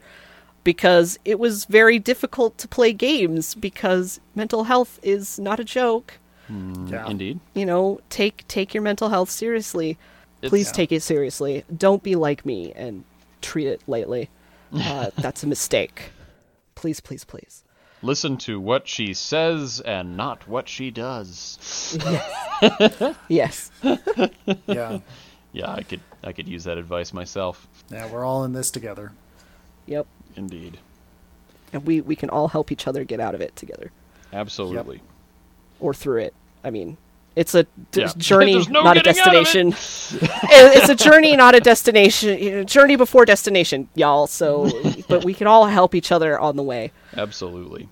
[0.64, 6.20] because it was very difficult to play games because mental health is not a joke.
[6.50, 7.08] Yeah.
[7.08, 7.40] Indeed.
[7.54, 9.98] You know, take take your mental health seriously.
[10.42, 11.64] Please It's- take it seriously.
[11.76, 13.04] Don't be like me and
[13.42, 14.30] treat it lightly.
[14.74, 16.12] Uh, that's a mistake.
[16.76, 17.64] Please, please, please.
[18.02, 21.98] Listen to what she says and not what she does.
[22.02, 23.16] Yes.
[23.28, 23.72] yes.
[24.68, 25.00] Yeah.
[25.52, 27.68] Yeah, I could I could use that advice myself.
[27.90, 29.12] Yeah, we're all in this together.
[29.88, 30.06] Yep.
[30.36, 30.80] Indeed.
[31.74, 33.92] And we we can all help each other get out of it together
[34.32, 35.02] Absolutely.
[35.80, 36.34] or through it.
[36.64, 36.98] I mean,
[37.40, 38.12] it's a d- Yeah.
[38.18, 39.44] journey, no not a getting out of it.
[39.46, 39.68] destination.
[40.52, 42.68] It- it's a journey, not a destination.
[42.68, 44.28] Journey before destination, y'all.
[44.28, 44.70] So,
[45.08, 46.92] but we can all help each other on the way.
[47.16, 47.88] Absolutely.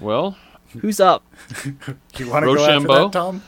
[0.00, 0.36] Well,
[0.80, 1.24] Who's up?
[1.62, 1.74] Do
[2.18, 3.42] you want to go after that, Tom?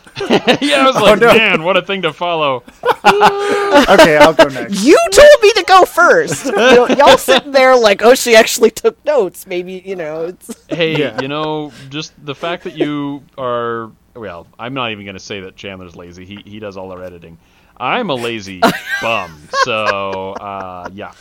[0.62, 1.26] yeah, I was oh, like, no.
[1.34, 2.62] man, what a thing to follow.
[3.04, 4.82] Okay, I'll go next.
[4.82, 6.46] You told me to go first.
[6.46, 9.46] You know, y'all sitting there like, oh, she actually took notes.
[9.46, 10.26] Maybe you know.
[10.26, 10.64] It's...
[10.68, 11.20] Hey, Yeah.
[11.20, 15.40] you know, just the fact that you are well, I'm not even going to say
[15.40, 16.24] that Chandler's lazy.
[16.24, 17.38] He he does all our editing.
[17.80, 18.60] I'm a lazy
[19.02, 19.48] bum.
[19.64, 21.12] So, uh, yeah.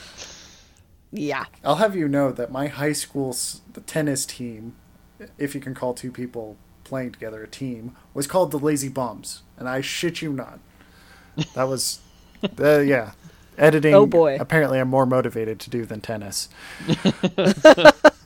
[1.11, 1.45] Yeah.
[1.63, 4.75] I'll have you know that my high school's the tennis team,
[5.37, 9.43] if you can call two people playing together a team, was called the Lazy Bums,
[9.57, 10.59] and I shit you not.
[11.53, 11.99] That was,
[12.59, 13.11] uh, yeah,
[13.57, 13.93] editing.
[13.93, 14.37] Oh, boy.
[14.39, 16.49] Apparently, I'm more motivated to do than tennis.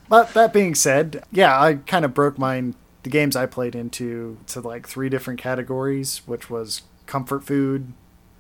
[0.10, 2.75] but that being said, yeah, I kind of broke mine.
[3.03, 7.93] The games I played into to like three different categories, which was comfort food,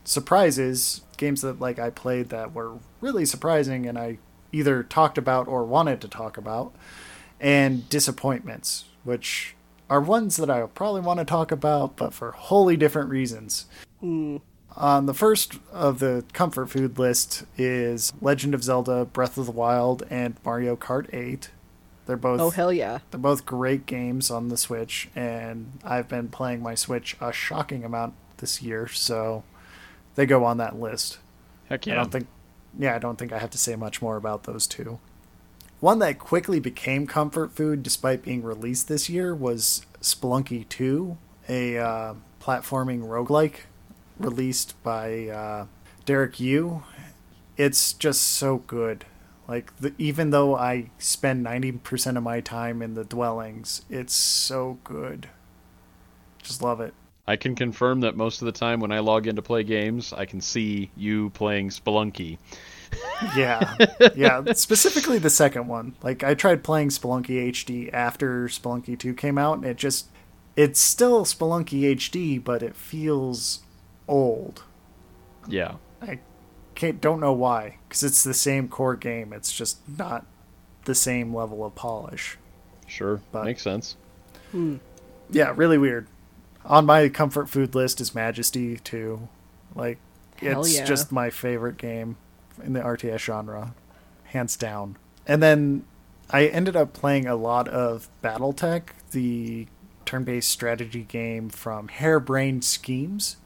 [0.03, 4.19] surprises, games that like I played that were really surprising and I
[4.51, 6.73] either talked about or wanted to talk about,
[7.39, 9.55] and disappointments, which
[9.89, 13.65] are ones that I probably want to talk about, but for wholly different reasons.
[14.01, 19.51] On the first of the comfort food list is Legend of Zelda: Breath of the
[19.51, 21.49] Wild and Mario Kart 8.
[22.05, 22.99] They're both Oh hell yeah.
[23.11, 27.83] they're both great games on the Switch, and I've been playing my Switch a shocking
[27.83, 29.43] amount this year, so
[30.15, 31.19] they go on that list.
[31.69, 31.93] Heck yeah.
[31.93, 32.27] I don't think,
[32.77, 34.99] yeah, I don't think I have to say much more about those two.
[35.79, 41.17] One that quickly became comfort food despite being released this year was Spelunky 2,
[41.49, 43.61] a uh, platforming roguelike
[44.19, 45.65] released by uh,
[46.05, 46.83] Derek Yu.
[47.57, 49.05] It's just so good.
[49.51, 54.79] Like the, even though I spend 90% of my time in the dwellings, it's so
[54.85, 55.27] good.
[56.41, 56.93] Just love it.
[57.27, 60.13] I can confirm that most of the time when I log in to play games,
[60.13, 62.37] I can see you playing Spelunky.
[63.37, 63.75] Yeah,
[64.15, 64.51] yeah.
[64.53, 65.95] Specifically the second one.
[66.01, 70.07] Like I tried playing Spelunky HD after Spelunky 2 came out, and it just
[70.57, 73.61] it's still Spelunky HD, but it feels
[74.09, 74.63] old.
[75.47, 75.75] Yeah.
[76.01, 76.19] I
[76.81, 79.33] can't don't know why, because it's the same core game.
[79.33, 80.25] It's just not
[80.85, 82.39] the same level of polish.
[82.87, 83.21] Sure.
[83.31, 83.95] But- Makes sense.
[85.29, 86.07] Yeah, really weird.
[86.65, 89.29] On my comfort food list is Majesty 2.
[89.75, 89.99] Like
[90.37, 90.83] Hell it's yeah.
[90.83, 92.17] just my favorite game
[92.63, 93.75] in the RTS genre,
[94.25, 94.97] hands down.
[95.27, 95.85] And then
[96.31, 99.67] I ended up playing a lot of BattleTech, the
[100.05, 103.37] turn-based strategy game from Harebrained Schemes.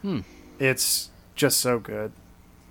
[0.00, 0.20] Hmm.
[0.58, 2.12] It's just so good.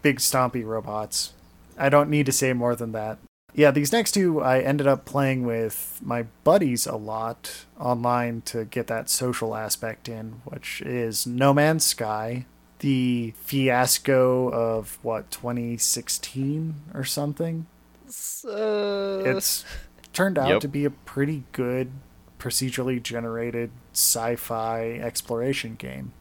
[0.08, 1.34] Big stompy robots.
[1.78, 3.18] I don't need to say more than that.
[3.54, 8.64] Yeah, these next two I ended up playing with my buddies a lot online to
[8.64, 12.46] get that social aspect in, which is No Man's Sky,
[12.80, 17.66] the fiasco of what 2016 or something.
[18.48, 19.66] Uh, It's
[20.14, 20.62] turned out Yep.
[20.62, 21.92] to be a pretty good
[22.40, 26.14] procedurally generated sci-fi exploration game.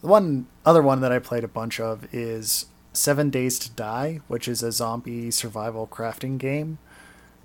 [0.00, 4.20] The one other one that I played a bunch of is Seven Days to Die,
[4.28, 6.78] which is a zombie survival crafting game.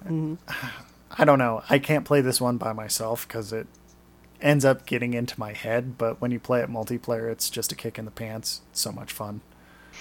[0.05, 0.35] Mm-hmm.
[1.17, 1.63] I don't know.
[1.69, 3.67] I can't play this one by myself because it
[4.41, 5.95] ends up getting into my head.
[5.97, 8.61] But when you play it multiplayer, it's just a kick in the pants.
[8.71, 9.41] It's so much fun.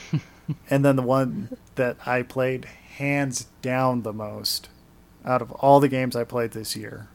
[0.71, 2.65] and then the one that I played
[2.97, 4.71] hands down the most
[5.25, 7.09] out of all the games I played this year,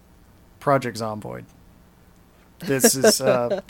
[0.59, 1.45] Project Zomboid.
[2.59, 3.61] This is uh,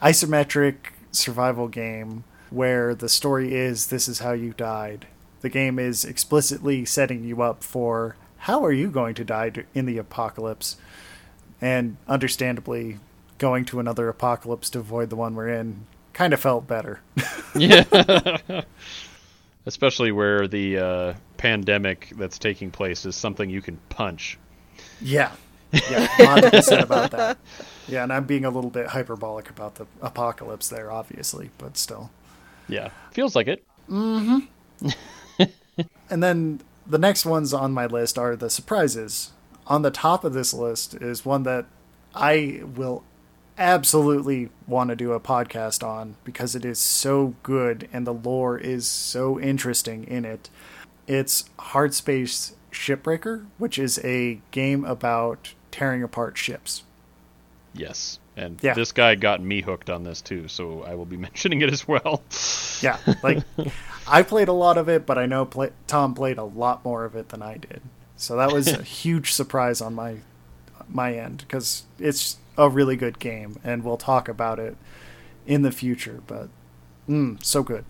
[0.00, 0.76] a isometric
[1.16, 5.06] survival game where the story is this is how you died.
[5.40, 9.86] The game is explicitly setting you up for how are you going to die in
[9.86, 10.76] the apocalypse,
[11.60, 12.98] and understandably,
[13.38, 15.86] going to another apocalypse to avoid the one we're in
[16.16, 17.00] kind of felt better.
[17.58, 17.84] Yeah.
[19.66, 24.36] Especially where the uh, pandemic that's taking place is something you can punch.
[25.00, 25.32] Yeah,
[25.72, 27.38] Yeah, 100% about that.
[27.88, 32.10] Yeah, and I'm being a little bit hyperbolic about the apocalypse there, obviously, but still.
[32.68, 33.62] Yeah, feels like it.
[33.88, 34.88] Mm-hmm.
[36.10, 39.32] And then the next ones on my list are the surprises.
[39.66, 41.66] On the top of this list is one that
[42.14, 43.02] I will
[43.58, 48.58] absolutely want to do a podcast on because it is so good and the lore
[48.58, 50.50] is so interesting in it.
[51.06, 56.82] It's Hard Space Shipbreaker, which is a game about tearing apart ships.
[57.74, 58.74] Yes, and Yeah.
[58.74, 61.86] this guy got me hooked on this too, so I will be mentioning it as
[61.86, 62.22] well.
[62.80, 63.42] Yeah, like
[64.08, 67.04] I played a lot of it, but I know play- Tom played a lot more
[67.04, 67.82] of it than I did.
[68.16, 70.16] So that was a huge surprise on my
[70.88, 74.76] my end because it's a really good game, and we'll talk about it
[75.46, 76.20] in the future.
[76.26, 76.48] But
[77.08, 77.84] mm, so good.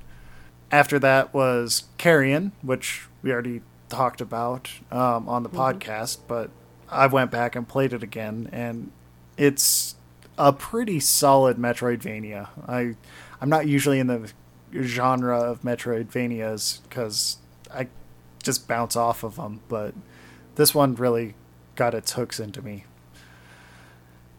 [0.73, 6.51] After that was Carrion, which we already talked about um, on the podcast, but
[6.89, 8.91] I went back and played it again, and
[9.37, 9.97] it's
[10.39, 12.49] a pretty solid Metroidvania.
[12.67, 12.97] I
[13.41, 14.33] I'm not usually in the
[14.75, 17.39] genre of Metroidvanias because
[17.73, 17.89] I
[18.43, 19.95] just bounce off of them, but
[20.57, 21.35] this one really
[21.75, 22.85] got its hooks into me,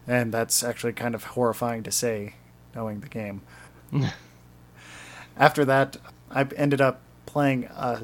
[0.06, 2.34] and that's actually kind of horrifying to say,
[2.74, 3.42] knowing the game.
[5.36, 5.96] After that,
[6.30, 8.02] I ended up playing a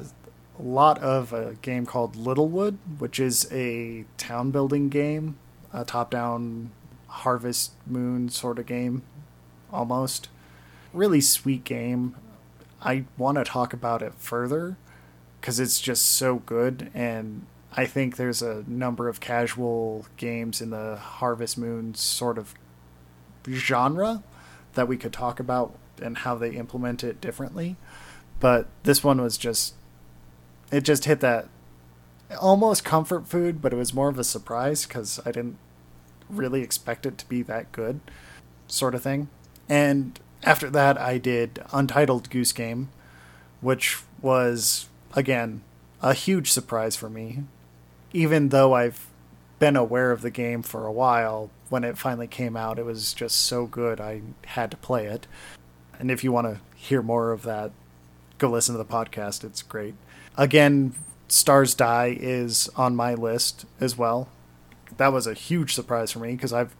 [0.61, 5.37] lot of a game called Littlewood, which is a town building game,
[5.73, 6.71] a top down
[7.07, 9.03] Harvest Moon sort of game,
[9.71, 10.29] almost.
[10.93, 12.15] Really sweet game.
[12.81, 14.77] I want to talk about it further
[15.39, 20.69] because it's just so good, and I think there's a number of casual games in
[20.69, 22.53] the Harvest Moon sort of
[23.49, 24.23] genre
[24.73, 27.75] that we could talk about and how they implement it differently.
[28.39, 29.73] But this one was just
[30.71, 31.47] it just hit that
[32.39, 35.57] almost comfort food, but it was more of a surprise because I didn't
[36.29, 37.99] really expect it to be that good,
[38.67, 39.29] sort of thing.
[39.69, 42.89] And after that, I did Untitled Goose Game,
[43.61, 45.61] which was, again,
[46.01, 47.43] a huge surprise for me.
[48.13, 49.07] Even though I've
[49.59, 53.13] been aware of the game for a while, when it finally came out, it was
[53.13, 55.27] just so good I had to play it.
[55.99, 57.71] And if you want to hear more of that,
[58.37, 59.43] go listen to the podcast.
[59.43, 59.95] It's great.
[60.37, 60.93] Again,
[61.27, 64.29] Stars Die is on my list as well.
[64.97, 66.75] That was a huge surprise for me because I've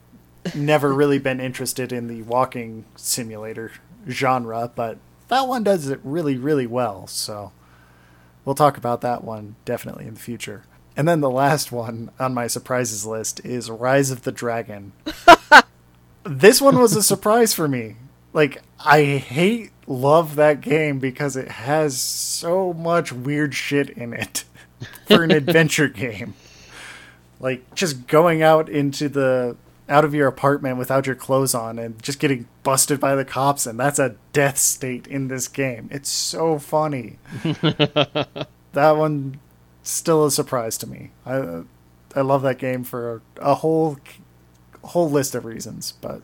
[0.53, 3.71] never really been interested in the walking simulator
[4.07, 4.97] genre, but
[5.27, 7.07] that one does it really, really well.
[7.07, 7.51] So
[8.43, 10.63] we'll talk about that one definitely in the future.
[10.97, 14.93] And then the last one on my surprises list is Rise of the Dragon.
[16.23, 17.97] this one was a surprise for me.
[18.35, 24.43] Like, I hate, love that game because it has so much weird shit in it
[25.07, 26.33] for an adventure game.
[27.39, 29.55] Like, just going out into the
[29.87, 33.67] out of your apartment without your clothes on and just getting busted by the cops
[33.67, 35.87] and that's a death state in this game.
[35.89, 37.19] It's so funny.
[37.43, 38.37] that
[38.73, 39.39] one
[39.81, 41.11] still a surprise to me.
[41.25, 41.61] I
[42.15, 43.97] I love that game for a, a whole
[44.83, 46.21] whole list of reasons, but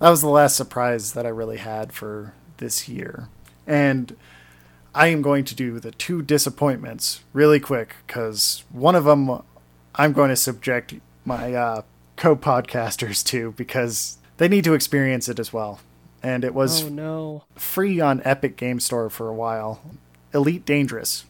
[0.00, 3.28] that was the last surprise that I really had for this year.
[3.66, 4.16] And
[4.94, 9.42] I am going to do the two disappointments really quick because one of them
[9.94, 10.94] I'm going to subject
[11.24, 11.82] my uh,
[12.16, 15.80] co podcasters to because they need to experience it as well.
[16.22, 17.44] And it was Oh no.
[17.54, 19.80] free on Epic Game Store for a while.
[20.34, 21.24] Elite Dangerous.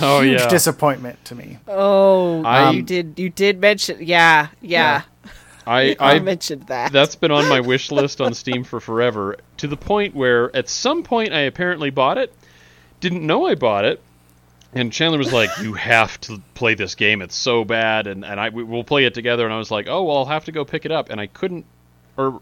[0.00, 1.58] Oh Huge yeah, disappointment to me.
[1.66, 3.18] Oh, I- you did.
[3.18, 3.98] You did mention.
[4.00, 5.02] Yeah, yeah.
[5.04, 5.09] I
[5.70, 6.92] I, I mentioned that.
[6.92, 9.36] that's been on my wish list on Steam for forever.
[9.58, 12.34] To the point where at some point I apparently bought it,
[13.00, 14.00] didn't know I bought it,
[14.74, 17.22] and Chandler was like, "You have to play this game.
[17.22, 19.44] It's so bad." And and I we- we'll play it together.
[19.44, 21.26] And I was like, "Oh well, I'll have to go pick it up." And I
[21.26, 21.64] couldn't,
[22.16, 22.40] or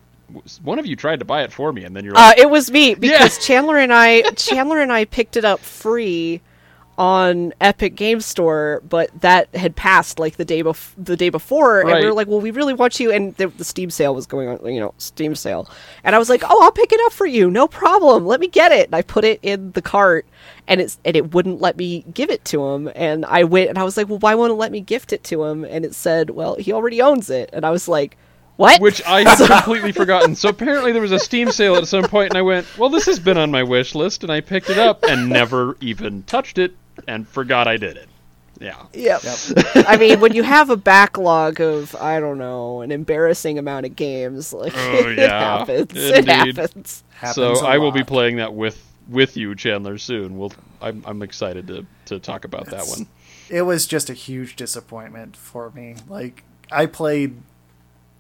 [0.63, 2.51] one of you tried to buy it for me, and then you're Uh, like, it
[2.51, 6.41] was me because Chandler and I Chandler and I picked it up free
[6.99, 11.81] on Epic Game Store, but that had passed like the day bef- the day before,
[11.81, 14.27] and we were like, "Well, we really want you." And the, the Steam sale was
[14.27, 15.71] going on, you know, Steam sale,
[16.03, 18.27] and I was like, "Oh, I'll pick it up for you, no problem.
[18.27, 20.27] Let me get it." And I put it in the cart,
[20.67, 23.79] and it's and it wouldn't let me give it to him, and I went and
[23.79, 25.95] I was like, "Well, why won't it let me gift it to him?" And it
[25.95, 28.17] said, "Well, he already owns it," and I was like.
[28.59, 28.81] What?
[28.81, 30.35] which I had completely forgotten.
[30.35, 33.07] So apparently there was a Steam sale at some point, and I went, "Well, this
[33.07, 36.59] has been on my wish list," and I picked it up and never even touched
[36.59, 36.75] it,
[37.07, 38.09] and forgot I did it.
[38.61, 38.87] Yeah.
[38.93, 39.21] Yep.
[39.87, 43.95] I mean, when you have a backlog of I don't know an embarrassing amount of
[43.95, 45.59] games, like Oh, it yeah.
[45.59, 45.93] happens.
[45.95, 46.57] It Indeed.
[46.57, 47.05] happens.
[47.11, 50.37] Happens so I will be playing that with with you, Chandler, soon.
[50.37, 50.53] We'll.
[50.83, 53.07] I'm, I'm excited to to talk about that one.
[53.49, 55.95] It was just a huge disappointment for me.
[56.09, 56.43] Like
[56.73, 57.37] I played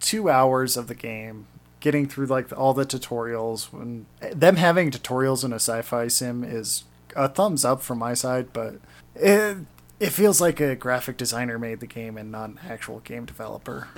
[0.01, 1.47] two hours of the game,
[1.81, 3.73] getting through like all the tutorials.
[3.73, 6.85] When them having tutorials in a sci-fi sim is
[7.17, 8.77] a thumbs up from my side, but
[9.15, 9.59] it
[10.01, 13.89] it feels like a graphic designer made the game and not an actual game developer.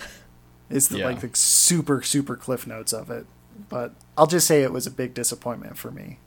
[0.71, 1.07] It's the, Yeah.
[1.07, 3.27] like the super super cliff notes of it.
[3.69, 6.19] But I'll just say it was a big disappointment for me.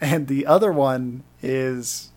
[0.00, 2.10] And the other one is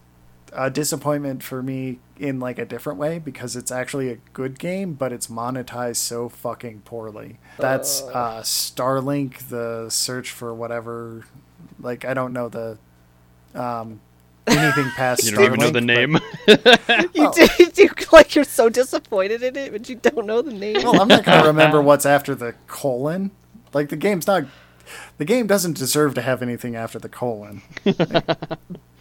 [0.54, 4.94] a disappointment for me in like a different way because it's actually a good game,
[4.94, 7.38] but it's monetized so fucking poorly.
[7.58, 11.26] That's uh, Starlink, the search for whatever.
[11.80, 12.78] Like I don't know the
[13.56, 14.02] um,
[14.48, 15.24] anything past.
[15.30, 17.10] You don't even know Starlink, the but- name.
[17.14, 20.76] You did you like you're so disappointed in it, but you don't know the name.
[20.84, 23.32] Well, I'm not gonna remember what's after the colon.
[23.74, 24.46] Like the game's not.
[25.20, 27.62] The game doesn't deserve to have anything after the colon.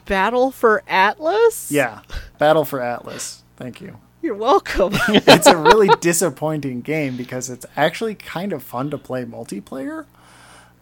[0.09, 1.71] Battle for Atlas?
[1.71, 2.01] Yeah,
[2.39, 3.45] Battle for Atlas.
[3.57, 3.99] Thank you.
[4.23, 4.93] You're welcome.
[5.09, 10.07] it's a really disappointing game because it's actually kind of fun to play multiplayer,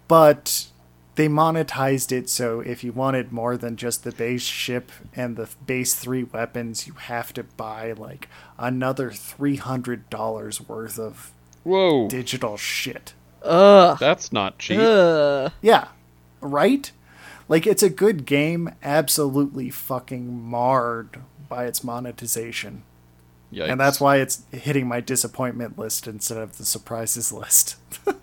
[0.09, 0.69] but
[1.17, 5.49] they monetized it so if you wanted more than just the base ship and the
[5.67, 11.33] base three weapons, you have to buy like another three hundred dollars worth of
[11.65, 13.15] Whoa, digital shit.
[13.43, 13.99] Ugh.
[13.99, 14.79] that's not cheap.
[14.79, 15.53] Ugh.
[15.63, 15.89] Yeah,
[16.41, 16.91] right?
[17.49, 22.83] Like it's a good game, absolutely fucking marred by its monetization.
[23.53, 23.71] Yikes.
[23.71, 27.77] And that's why it's hitting my disappointment list instead of the surprises list.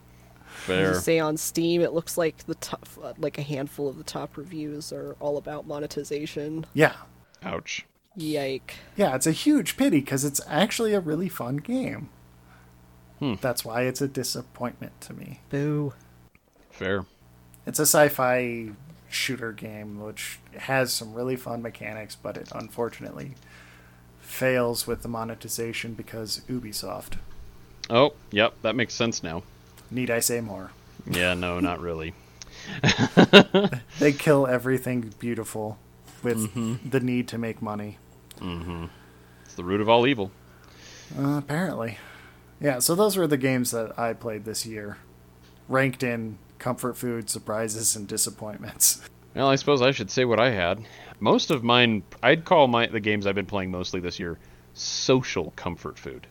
[0.66, 0.94] You fair.
[0.94, 4.94] say on Steam, it looks like the top, like a handful of the top reviews
[4.94, 6.66] are all about monetization.
[6.74, 6.94] yeah.
[7.44, 7.86] Ouch.
[8.16, 8.76] Yike.
[8.96, 12.08] Yeah, it's a huge pity because it's actually a really fun game.
[13.20, 13.34] Hmm.
[13.42, 15.42] That's why it's a disappointment to me.
[15.50, 15.96] Boo.
[16.72, 17.06] Fair.
[17.66, 18.70] It's a sci fi
[19.14, 23.36] shooter game which has some really fun mechanics, but it unfortunately
[24.22, 27.18] fails with the monetization because Ubisoft.
[27.90, 29.44] Oh, yep, that makes sense now.
[29.92, 30.72] Need I say more?
[31.10, 32.14] Yeah, no, not really.
[34.00, 35.78] They kill everything beautiful
[36.24, 37.98] with the need to make money.
[38.40, 38.86] Mm-hmm.
[39.46, 40.32] It's the root of all evil.
[41.18, 41.98] Uh, apparently.
[42.60, 44.98] Yeah, so those were the games that I played this year.
[45.68, 49.02] Ranked in comfort food, surprises, and disappointments.
[49.36, 50.86] Well, I suppose I should say what I had.
[51.20, 54.38] Most of mine, I'd call my the games I've been playing mostly this year
[54.76, 56.28] social comfort food.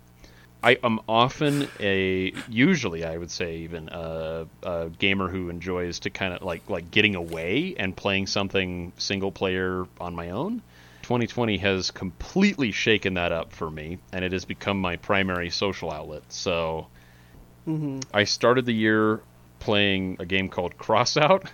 [0.62, 6.10] I am often a, usually I would say even a, a gamer who enjoys to
[6.10, 10.62] kind of like like getting away and playing something single player on my own.
[11.02, 15.90] 2020 has completely shaken that up for me, and it has become my primary social
[15.90, 16.22] outlet.
[16.28, 16.86] So
[17.66, 17.98] mm-hmm.
[18.14, 19.22] I started the year
[19.62, 21.46] playing a game called Crossout,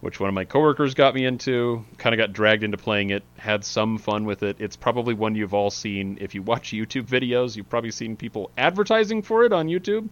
[0.00, 1.84] which one of my coworkers got me into.
[1.96, 3.22] Kind of got dragged into playing it.
[3.38, 4.56] Had some fun with it.
[4.58, 6.18] It's probably one you've all seen.
[6.20, 10.08] If you watch YouTube videos, you've probably seen people advertising for it on YouTube.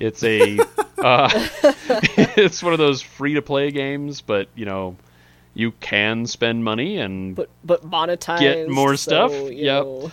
[0.00, 0.58] It's a,
[0.98, 1.28] uh,
[2.36, 4.96] it's one of those free to play games, but you know,
[5.54, 8.40] you can spend money and But but monetized.
[8.40, 9.32] Get more so, stuff?
[9.32, 9.84] you Yep.
[9.84, 10.12] know,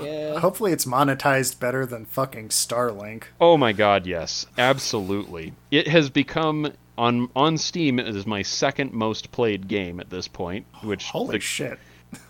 [0.00, 0.38] yeah.
[0.38, 3.24] Hopefully, it's monetized better than fucking Starlink.
[3.40, 4.46] Oh my god, yes.
[4.56, 5.52] Absolutely.
[5.70, 10.28] It has become on on Steam it is my second most played game at this
[10.28, 11.78] point, which Holy the- shit.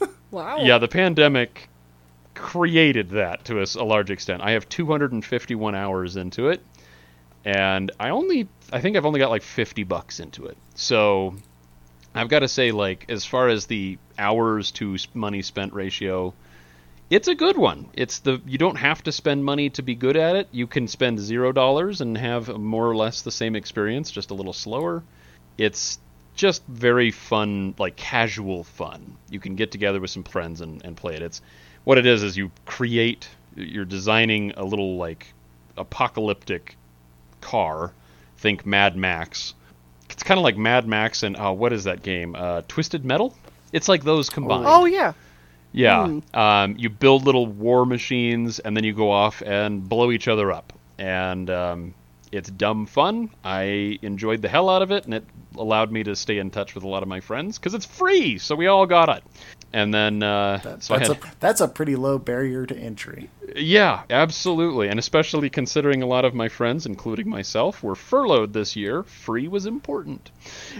[0.31, 0.63] Wow.
[0.63, 1.69] Yeah, the pandemic
[2.35, 4.41] created that to us a large extent.
[4.43, 6.63] I have 251 hours into it
[7.45, 10.57] and I only I think I've only got like 50 bucks into it.
[10.75, 11.35] So
[12.15, 16.33] I've got to say like as far as the hours to money spent ratio
[17.13, 17.91] it's a good one.
[17.93, 20.49] It's the you don't have to spend money to be good at it.
[20.51, 24.35] You can spend zero dollars and have more or less the same experience, just a
[24.35, 25.03] little slower.
[25.59, 25.99] It's
[26.35, 29.19] just very fun, like casual fun.
[29.29, 31.21] You can get together with some friends and, and play it.
[31.21, 31.43] It's
[31.85, 35.35] what it is is you create you're designing a little like
[35.77, 36.79] apocalyptic
[37.43, 37.93] car.
[38.39, 39.53] Think Mad Max.
[40.09, 42.35] It's kind of like Mad Max and uh, what is that game?
[42.35, 43.37] Uh, Twisted Metal.
[43.71, 44.65] It's like those combined.
[44.67, 45.13] Oh yeah.
[45.73, 46.21] Yeah.
[46.35, 50.53] Um, you build little war machines and then you go off and blow each other
[50.53, 50.73] up.
[50.99, 51.95] And um,
[52.31, 53.31] it's dumb fun.
[53.45, 55.25] I enjoyed the hell out of it and it
[55.57, 58.39] allowed me to stay in touch with a lot of my friends because it's free.
[58.39, 59.23] So we all got it.
[59.75, 63.31] And then, uh, That- so that's, had, a, that's a pretty low barrier to entry.
[63.57, 64.89] yeah, absolutely.
[64.89, 69.49] And especially considering a lot of my friends, including myself, were furloughed this year, free
[69.49, 70.31] was important.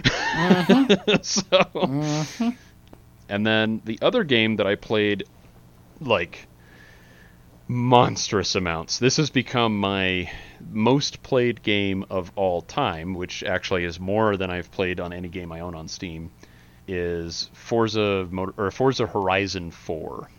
[1.23, 2.53] so,
[3.29, 5.23] and then the other game that I played,
[5.99, 6.47] like,
[7.67, 8.99] monstrous amounts.
[8.99, 10.29] This has become my
[10.71, 15.29] most played game of all time, which actually is more than I've played on any
[15.29, 16.31] game I own on Steam.
[16.87, 20.29] Is Forza Motor, or Forza Horizon 4.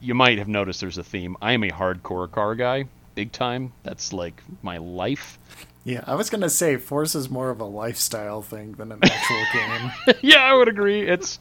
[0.00, 1.36] You might have noticed there's a theme.
[1.40, 2.84] I am a hardcore car guy.
[3.14, 3.72] big time.
[3.82, 5.38] That's like my life.
[5.84, 9.42] Yeah, I was gonna say Forza is more of a lifestyle thing than an actual
[9.54, 10.14] game.
[10.20, 11.00] yeah, I would agree.
[11.08, 11.38] It's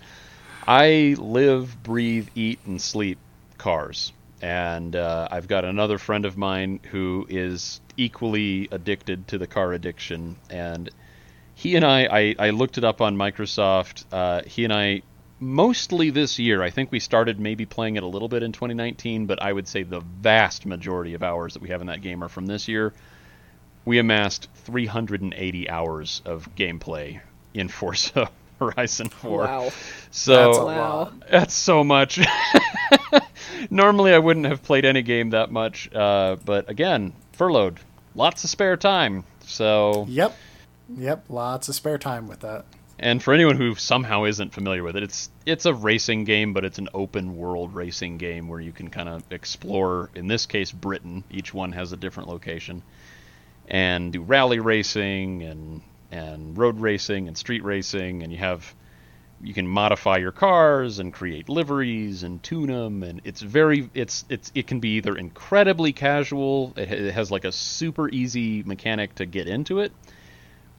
[0.69, 3.17] I live, breathe, eat, and sleep
[3.57, 9.47] cars, and uh, I've got another friend of mine who is equally addicted to the
[9.47, 10.87] car addiction, and
[11.55, 14.05] he and I, I, I looked it up on Microsoft.
[14.11, 15.01] Uh, he and I
[15.39, 16.61] mostly this year.
[16.61, 19.67] I think we started maybe playing it a little bit in 2019, but I would
[19.67, 22.67] say the vast majority of hours that we have in that game are from this
[22.67, 22.93] year.
[23.85, 27.21] We amassed 380 hours of gameplay
[27.55, 29.39] in Forza Horizon 4.
[29.43, 29.71] Wow.
[30.11, 31.13] So That's a lot.
[31.29, 32.19] that's so much.
[33.69, 37.79] Normally, I wouldn't have played any game that much, uh, but again, furloughed,
[38.15, 39.23] lots of spare time.
[39.45, 40.35] So, Yep.
[40.97, 42.65] Yep, lots of spare time with that.
[42.97, 46.65] and for anyone who somehow isn't familiar with it, it's it's a racing game, but
[46.65, 50.09] it's an open world racing game where you can kind of explore.
[50.15, 51.23] In this case, Britain.
[51.29, 52.81] Each one has a different location,
[53.67, 55.81] and do rally racing and
[56.11, 58.75] and road racing and street racing, and you have
[59.41, 64.25] you can modify your cars and create liveries and tune them and it's very it's
[64.29, 69.15] it's it can be either incredibly casual it, it has like a super easy mechanic
[69.15, 69.91] to get into it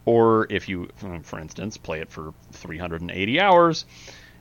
[0.05, 3.87] or if you for instance play it for 380 hours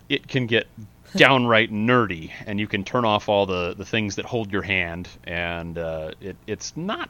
[0.10, 0.68] it can get
[1.16, 5.08] downright nerdy and you can turn off all the the things that hold your hand
[5.24, 7.10] and uh, it it's not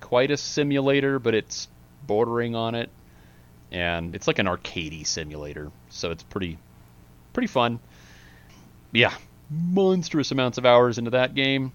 [0.00, 1.68] quite a simulator but it's
[2.06, 2.88] bordering on it
[3.74, 6.58] and it's like an arcadey simulator, so it's pretty
[7.32, 7.80] pretty fun.
[8.92, 9.12] Yeah,
[9.50, 11.72] monstrous amounts of hours into that game.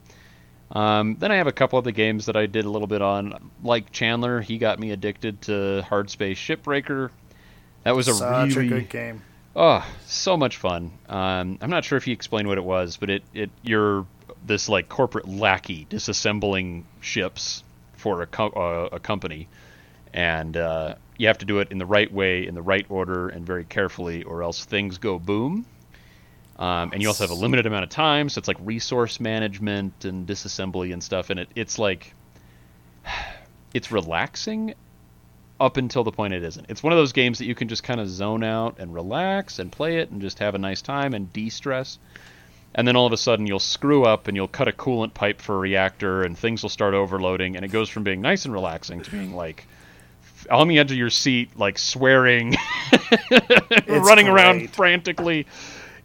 [0.71, 3.01] Um, then I have a couple of the games that I did a little bit
[3.01, 4.39] on, like Chandler.
[4.39, 7.09] He got me addicted to Hard Space Shipbreaker.
[7.83, 9.21] That was a Such really a good game.
[9.55, 10.91] Oh, so much fun.
[11.09, 14.05] Um, I'm not sure if he explained what it was, but it, it you're
[14.45, 19.49] this like corporate lackey disassembling ships for a, co- uh, a company,
[20.13, 23.29] and uh, you have to do it in the right way, in the right order,
[23.29, 25.65] and very carefully, or else things go boom.
[26.57, 30.03] Um, and you also have a limited amount of time, so it's like resource management
[30.03, 31.29] and disassembly and stuff.
[31.29, 32.13] And it, it's like
[33.73, 34.73] it's relaxing
[35.59, 36.65] up until the point it isn't.
[36.69, 39.59] It's one of those games that you can just kind of zone out and relax
[39.59, 41.99] and play it and just have a nice time and de-stress.
[42.75, 45.41] And then all of a sudden you'll screw up and you'll cut a coolant pipe
[45.41, 48.53] for a reactor and things will start overloading and it goes from being nice and
[48.53, 49.65] relaxing to being like
[50.49, 52.55] on the edge of your seat, like swearing,
[53.87, 55.45] running around frantically.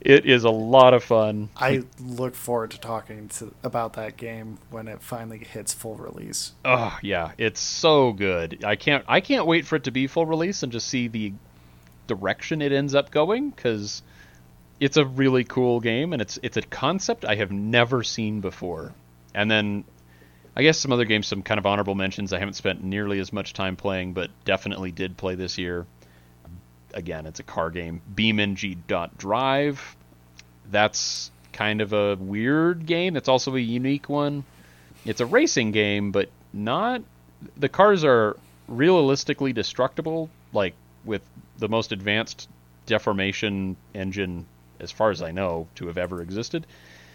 [0.00, 1.48] It is a lot of fun.
[1.56, 6.52] I look forward to talking to, about that game when it finally hits full release.
[6.62, 8.64] Oh yeah, it's so good.
[8.64, 11.32] I can't I can't wait for it to be full release and just see the
[12.06, 14.02] direction it ends up going because
[14.78, 18.92] it's a really cool game and it's it's a concept I have never seen before.
[19.34, 19.84] And then
[20.56, 23.32] I guess some other games, some kind of honorable mentions I haven't spent nearly as
[23.32, 25.86] much time playing, but definitely did play this year.
[26.92, 28.00] Again, it's a car game.
[28.14, 29.96] BeamNG.Drive.
[30.70, 33.16] That's kind of a weird game.
[33.16, 34.44] It's also a unique one.
[35.04, 37.02] It's a racing game, but not.
[37.56, 38.36] The cars are
[38.68, 40.74] realistically destructible, like
[41.04, 41.22] with
[41.58, 42.48] the most advanced
[42.86, 44.46] deformation engine,
[44.78, 46.66] as far as I know, to have ever existed.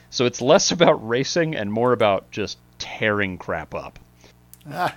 [0.10, 4.00] So it's less about racing and more about just tearing crap up.
[4.72, 4.96] Ah,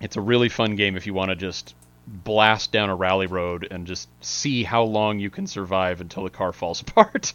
[0.00, 1.74] It's a really fun game if you want to just
[2.06, 6.30] blast down a rally road and just see how long you can survive until the
[6.30, 7.32] car falls apart.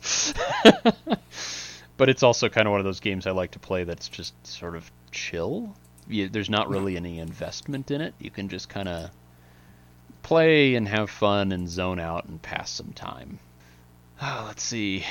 [1.97, 4.33] but it's also kind of one of those games I like to play that's just
[4.45, 5.75] sort of chill.
[6.07, 8.13] You, there's not really any investment in it.
[8.19, 9.09] You can just kind of
[10.23, 13.39] play and have fun and zone out and pass some time.
[14.21, 15.03] Ah, let's see.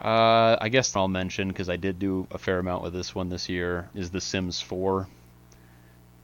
[0.00, 3.28] Uh, I guess I'll mention because I did do a fair amount with this one
[3.28, 5.06] this year is The Sims 4.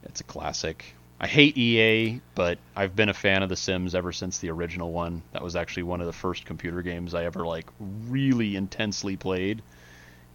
[0.03, 0.95] It's a classic.
[1.19, 4.91] I hate EA, but I've been a fan of The Sims ever since the original
[4.91, 5.21] one.
[5.31, 7.67] That was actually one of the first computer games I ever like
[8.07, 9.61] really intensely played,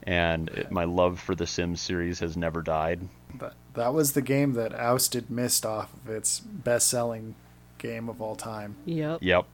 [0.05, 3.01] and it, my love for the Sims series has never died.
[3.38, 7.34] that, that was the game that ousted Myst off of its best-selling
[7.78, 8.76] game of all time.
[8.84, 9.18] Yep.
[9.22, 9.47] Yep,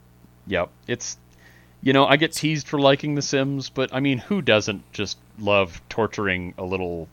[0.47, 0.69] yep.
[0.87, 1.17] It's
[1.81, 5.17] you know I get teased for liking The Sims, but I mean who doesn't just
[5.37, 7.07] love torturing a little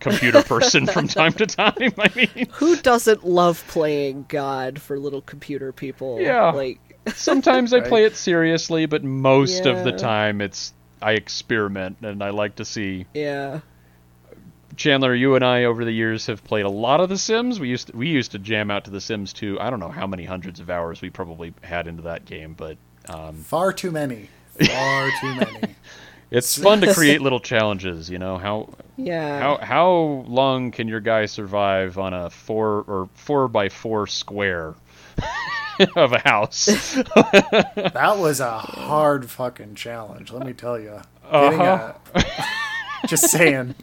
[0.00, 1.92] computer person from time to time?
[1.98, 2.48] I mean.
[2.52, 6.20] Who doesn't love playing God for little computer people?
[6.20, 6.50] Yeah.
[6.50, 6.80] Like,
[7.14, 12.30] Sometimes I play it seriously, but most of the time it's I experiment and I
[12.30, 13.06] like to see.
[13.14, 13.60] yeah.
[14.74, 17.58] Chandler, you and I over the years have played a lot of The Sims.
[17.58, 19.58] We used to, we used to jam out to The Sims 2.
[19.58, 22.76] I don't know how many hundreds of hours we probably had into that game, but
[23.08, 24.28] um, Far too many.
[24.58, 25.74] Far too many.
[26.30, 28.36] It's fun to create little challenges, you know.
[28.38, 29.38] How Yeah.
[29.40, 29.90] how how
[30.26, 34.74] long can your guy survive on a four or four by four square
[35.96, 36.66] of a house?
[37.14, 41.00] That was a hard fucking challenge, let me tell you.
[41.30, 41.92] Uh-huh.
[43.06, 43.74] just saying.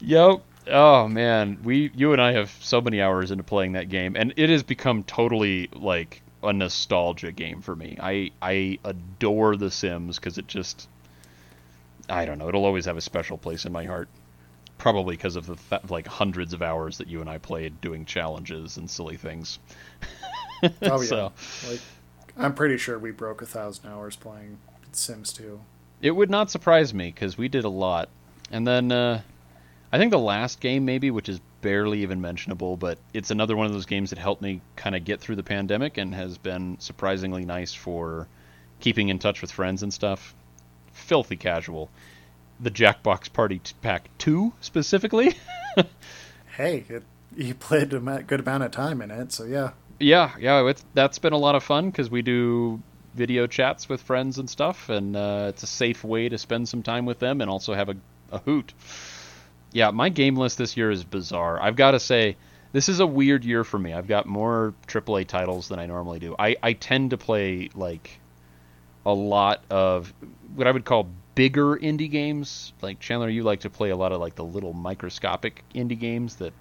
[0.00, 0.40] Yep.
[0.68, 4.32] Oh man, we you and I have so many hours into playing that game, and
[4.36, 7.96] it has become totally like a nostalgia game for me.
[8.00, 10.88] I I adore The Sims because it just
[12.08, 12.48] I don't know.
[12.48, 14.08] It'll always have a special place in my heart.
[14.78, 18.04] Probably because of the th- like hundreds of hours that you and I played doing
[18.06, 19.58] challenges and silly things.
[20.82, 21.06] Oh yeah.
[21.06, 21.32] So-
[21.70, 21.80] Like
[22.36, 24.58] I'm pretty sure we broke a thousand hours playing
[24.92, 25.58] Sims 2.
[26.02, 28.08] It would not surprise me because we did a lot.
[28.50, 29.22] And then uh,
[29.92, 33.66] I think the last game, maybe, which is barely even mentionable, but it's another one
[33.66, 36.78] of those games that helped me kind of get through the pandemic and has been
[36.80, 38.28] surprisingly nice for
[38.80, 40.34] keeping in touch with friends and stuff.
[40.92, 41.90] Filthy casual.
[42.60, 45.34] The Jackbox Party Pack 2, specifically.
[46.56, 47.04] Hey, it,
[47.34, 49.70] you played a good amount of time in it, so yeah.
[49.98, 52.82] yeah, yeah, it's, that's been a lot of fun because we do
[53.14, 56.82] video chats with friends and stuff, and uh, it's a safe way to spend some
[56.82, 57.96] time with them and also have a,
[58.30, 58.74] a hoot.
[59.72, 61.60] Yeah, my game list this year is bizarre.
[61.60, 62.36] I've got to say,
[62.72, 63.92] this is a weird year for me.
[63.92, 66.34] I've got more AAA titles than I normally do.
[66.38, 68.20] I, I tend to play like
[69.04, 70.12] a lot of
[70.54, 72.72] what I would call bigger indie games.
[72.80, 76.36] Like Chandler, you like to play a lot of like the little microscopic indie games
[76.36, 76.52] that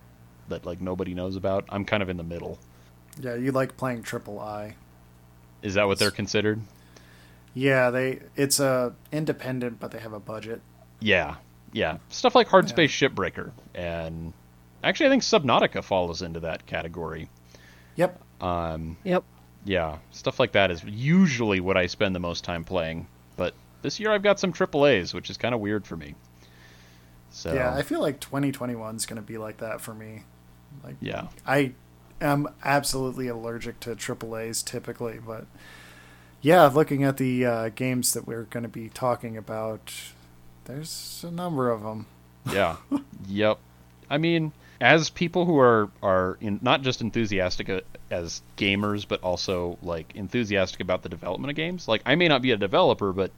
[0.50, 1.66] that like nobody knows about.
[1.70, 2.58] I'm kind of in the middle.
[3.20, 4.76] Yeah, you like playing Triple I.
[5.62, 6.62] Is that what they're considered?
[7.54, 10.62] Yeah, they it's a independent, but they have a budget.
[11.00, 11.36] Yeah,
[11.74, 11.98] yeah.
[12.10, 12.70] Stuff like Hard Yeah.
[12.70, 14.34] Space Shipbreaker, and
[14.84, 17.30] actually, I think Subnautica falls into that category.
[17.96, 18.22] Yep.
[18.42, 19.24] Um, Yep.
[19.66, 23.08] yeah, stuff like that is usually what I spend the most time playing.
[23.36, 26.16] But this year, I've got some AAA's, which is kind of weird for me.
[27.32, 30.24] So Yeah, I feel like 2021 is going to be like that for me.
[30.84, 31.74] Like yeah, I
[32.22, 35.46] am absolutely allergic to AAA's typically, but
[36.42, 39.94] yeah, looking at the uh, games that we're going to be talking about,
[40.70, 42.06] there's a number of them.
[42.52, 42.76] yeah,
[43.28, 43.58] yep.
[44.08, 49.22] I mean, as people who are are in, not just enthusiastic uh, as gamers, but
[49.24, 51.88] also like enthusiastic about the development of games.
[51.88, 53.32] Like, I may not be a developer, but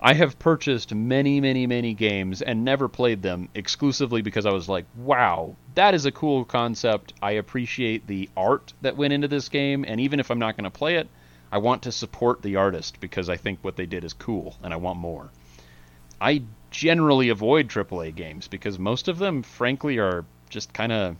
[0.00, 4.68] I have purchased many, many, many games and never played them exclusively because I was
[4.68, 7.14] like, wow, that is a cool concept.
[7.20, 10.64] I appreciate the art that went into this game, and even if I'm not going
[10.64, 11.08] to play it,
[11.50, 14.72] I want to support the artist because I think what they did is cool and
[14.72, 15.30] I want more.
[16.20, 21.16] I generally avoid AAA games because most of them, frankly, are just kind of,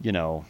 [0.00, 0.44] you know,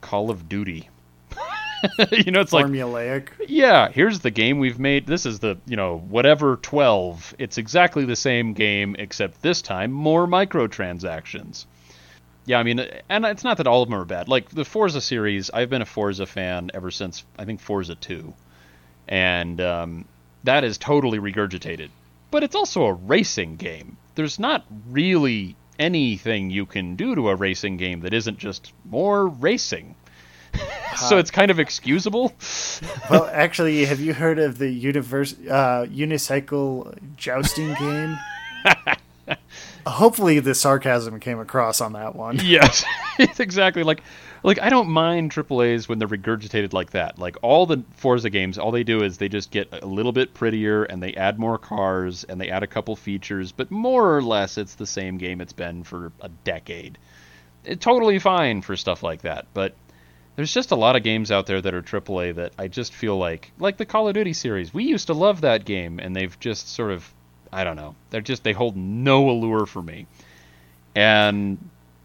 [0.00, 0.88] Call of Duty.
[2.12, 3.28] you know, it's like Formulaic.
[3.46, 5.06] yeah, here's the game we've made.
[5.06, 7.34] This is the, you know, whatever 12.
[7.38, 11.66] It's exactly the same game, except this time more microtransactions.
[12.46, 14.28] Yeah, I mean, and it's not that all of them are bad.
[14.28, 18.32] Like the Forza series, I've been a Forza fan ever since, I think, Forza 2.
[19.08, 20.04] And um,
[20.44, 21.88] that is totally regurgitated.
[22.34, 23.96] But it's also a racing game.
[24.16, 29.28] There's not really anything you can do to a racing game that isn't just more
[29.28, 29.94] racing.
[30.96, 32.32] so it's kind of excusable.
[33.08, 38.18] well, actually, have you heard of the universe uh, unicycle jousting game?
[39.86, 42.40] Hopefully, the sarcasm came across on that one.
[42.42, 42.84] Yes,
[43.16, 44.02] it's exactly like
[44.44, 47.18] like I don't mind AAA's when they're regurgitated like that.
[47.18, 50.34] Like all the Forza games, all they do is they just get a little bit
[50.34, 54.22] prettier and they add more cars and they add a couple features, but more or
[54.22, 56.98] less it's the same game it's been for a decade.
[57.80, 59.74] Totally fine for stuff like that, but
[60.36, 63.16] there's just a lot of games out there that are AAA that I just feel
[63.16, 64.74] like like the Call of Duty series.
[64.74, 67.10] We used to love that game and they've just sort of
[67.50, 67.94] I don't know.
[68.10, 70.06] They're just they hold no allure for me.
[70.94, 71.56] And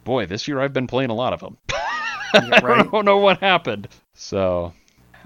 [0.06, 1.58] boy, this year I've been playing a lot of them.
[2.38, 2.86] Yeah, right?
[2.86, 3.88] I don't know what happened.
[4.14, 4.74] So,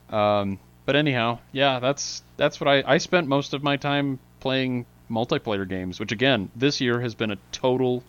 [0.10, 4.86] um, but anyhow, yeah, that's that's what I I spent most of my time playing
[5.10, 8.04] multiplayer games, which again this year has been a total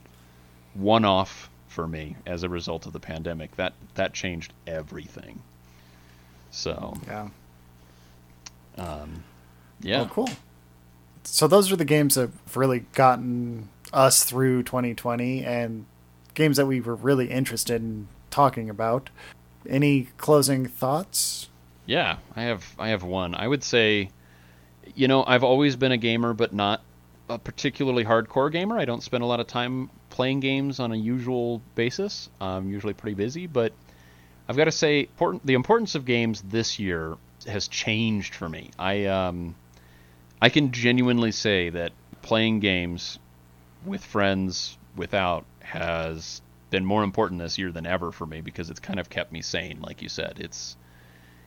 [0.74, 3.54] one-off for me as a result of the pandemic.
[3.56, 5.42] That that changed everything.
[6.50, 7.28] So, Yeah.
[8.78, 9.24] um,
[9.80, 10.28] yeah, Oh, cool.
[11.24, 15.86] So those are the games that have really gotten us through 2020 and
[16.34, 19.10] games that we were really interested in talking about.
[19.68, 21.48] Any closing thoughts?
[21.86, 23.34] Yeah, I have I have one.
[23.36, 24.10] I would say
[24.94, 26.82] you know, I've always been a gamer but not
[27.28, 28.76] a particularly hardcore gamer.
[28.76, 32.28] I don't spend a lot of time playing games on a usual basis.
[32.40, 33.72] I'm usually pretty busy, but
[34.48, 35.08] I've got to say
[35.44, 37.16] the importance of games this year
[37.46, 38.70] has changed for me.
[38.78, 39.54] I um
[40.42, 43.20] I can genuinely say that playing games
[43.86, 48.80] with friends without has been more important this year than ever for me because it's
[48.80, 50.38] kind of kept me sane, like you said.
[50.40, 50.76] It's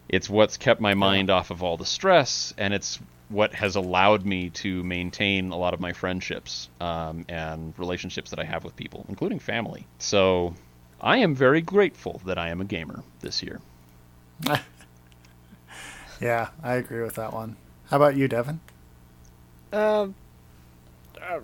[0.09, 2.99] it's what's kept my mind off of all the stress, and it's
[3.29, 8.39] what has allowed me to maintain a lot of my friendships um, and relationships that
[8.39, 9.85] I have with people, including family.
[9.99, 10.55] So
[11.01, 13.59] I am very grateful that I am a gamer this year.
[16.19, 17.57] Yeah, I agree with that one.
[17.89, 18.59] How about you, Devon?
[19.71, 20.07] Um, uh,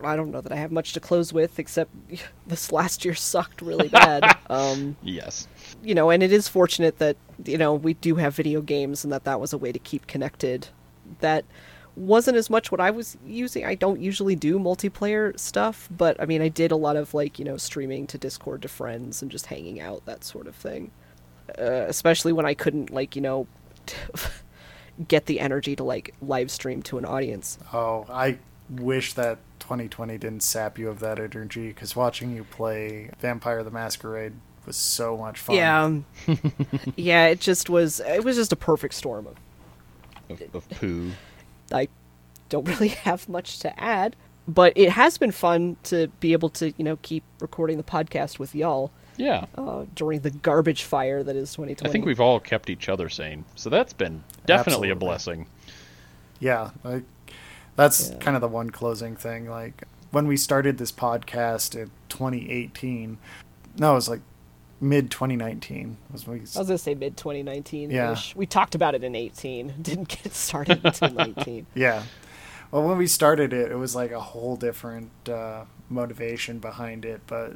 [0.04, 1.92] I don't know that I have much to close with, except
[2.48, 4.38] this last year sucked really bad.
[4.50, 5.48] um, Yes.
[5.84, 9.12] you know, and it is fortunate that you know we do have video games, and
[9.14, 10.68] that that was a way to keep connected.
[11.20, 11.46] That
[11.96, 13.66] wasn't as much what I was using.
[13.66, 17.38] I don't usually do multiplayer stuff, but I mean, I did a lot of like
[17.40, 20.92] you know streaming to Discord to friends and just hanging out, that sort of thing.
[21.60, 23.48] Uh, especially when I couldn't like you know
[25.08, 27.58] get the energy to like live stream to an audience.
[27.74, 28.38] Oh, I
[28.70, 33.72] wish that 2020 didn't sap you of that energy because watching you play Vampire the
[33.72, 34.34] Masquerade
[34.66, 35.56] was so much fun.
[35.56, 36.00] Yeah,
[36.96, 37.28] yeah.
[37.28, 38.00] It just was.
[38.00, 39.36] It was just a perfect storm of
[40.30, 41.12] Of, of poo.
[41.72, 41.88] I
[42.50, 44.16] don't really have much to add,
[44.48, 48.40] but it has been fun to be able to, you know, keep recording the podcast
[48.40, 49.46] with y'all Yeah.
[49.56, 51.90] uh, during the garbage fire that is 2020.
[51.90, 53.44] I think we've all kept each other sane.
[53.56, 55.48] So that's been definitely a blessing.
[56.40, 57.04] Yeah, like
[57.76, 58.18] that's Yeah.
[58.18, 59.50] kind of the one closing thing.
[59.50, 63.18] Like when we started this podcast in 2018,
[63.78, 64.22] no, it was like
[64.80, 66.38] mid 2019 was we.
[66.38, 67.90] I was gonna say mid 2019.
[67.92, 68.16] Yeah.
[68.36, 69.76] We talked about it in 18.
[69.82, 71.66] Didn't get started until 19.
[71.74, 72.04] Yeah.
[72.72, 77.22] Well, when we started it, it was like a whole different uh, motivation behind it,
[77.28, 77.54] but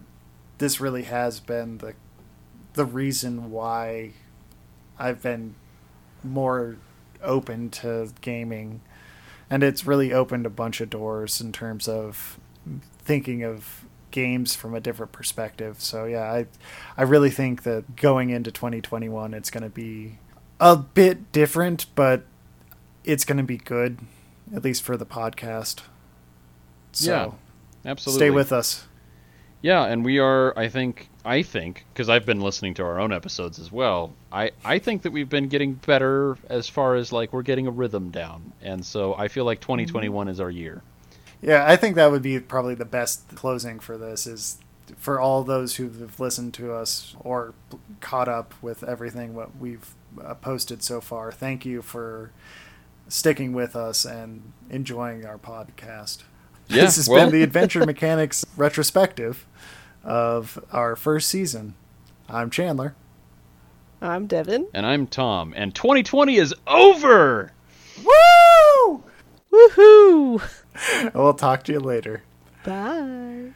[0.60, 1.94] this really has been the
[2.74, 4.12] the reason why
[5.00, 5.56] I've been
[6.24, 6.78] more
[7.24, 8.82] open to gaming,
[9.50, 12.40] and it's really opened a bunch of doors in terms of
[13.00, 15.82] thinking of games from a different perspective.
[15.82, 16.48] So yeah, I
[16.98, 20.20] I really think that going into 2021, it's going to be
[20.60, 22.26] a bit different, but
[23.04, 24.00] it's going to be good,
[24.54, 25.82] at least for the podcast.
[26.92, 27.12] So
[27.84, 28.20] Yeah, Absolutely.
[28.20, 28.86] stay with us.
[29.62, 30.58] Yeah, and we are.
[30.58, 31.10] I think.
[31.26, 34.14] I think because I've been listening to our own episodes as well.
[34.32, 37.72] I I think that we've been getting better as far as like we're getting a
[37.72, 40.84] rhythm down, and so I feel like 2021 is our year.
[41.42, 44.58] Yeah, I think that would be probably the best closing for this is
[44.98, 47.54] for all those who've listened to us or
[48.00, 49.94] caught up with everything what we've
[50.24, 51.32] uh, posted so far.
[51.32, 52.32] Thank you for
[53.10, 56.24] sticking with us and enjoying our podcast.
[56.70, 59.46] Yeah, this has well- been the Adventure Mechanics retrospective
[60.04, 61.76] of our first season.
[62.30, 62.96] I'm Chandler.
[64.02, 64.68] I'm Devon.
[64.74, 67.52] And I'm Tom, and 2020 is over.
[68.04, 69.04] Woo!
[69.52, 70.42] Woohoo!
[71.16, 72.22] We'll talk to you later.
[72.64, 73.54] Bye.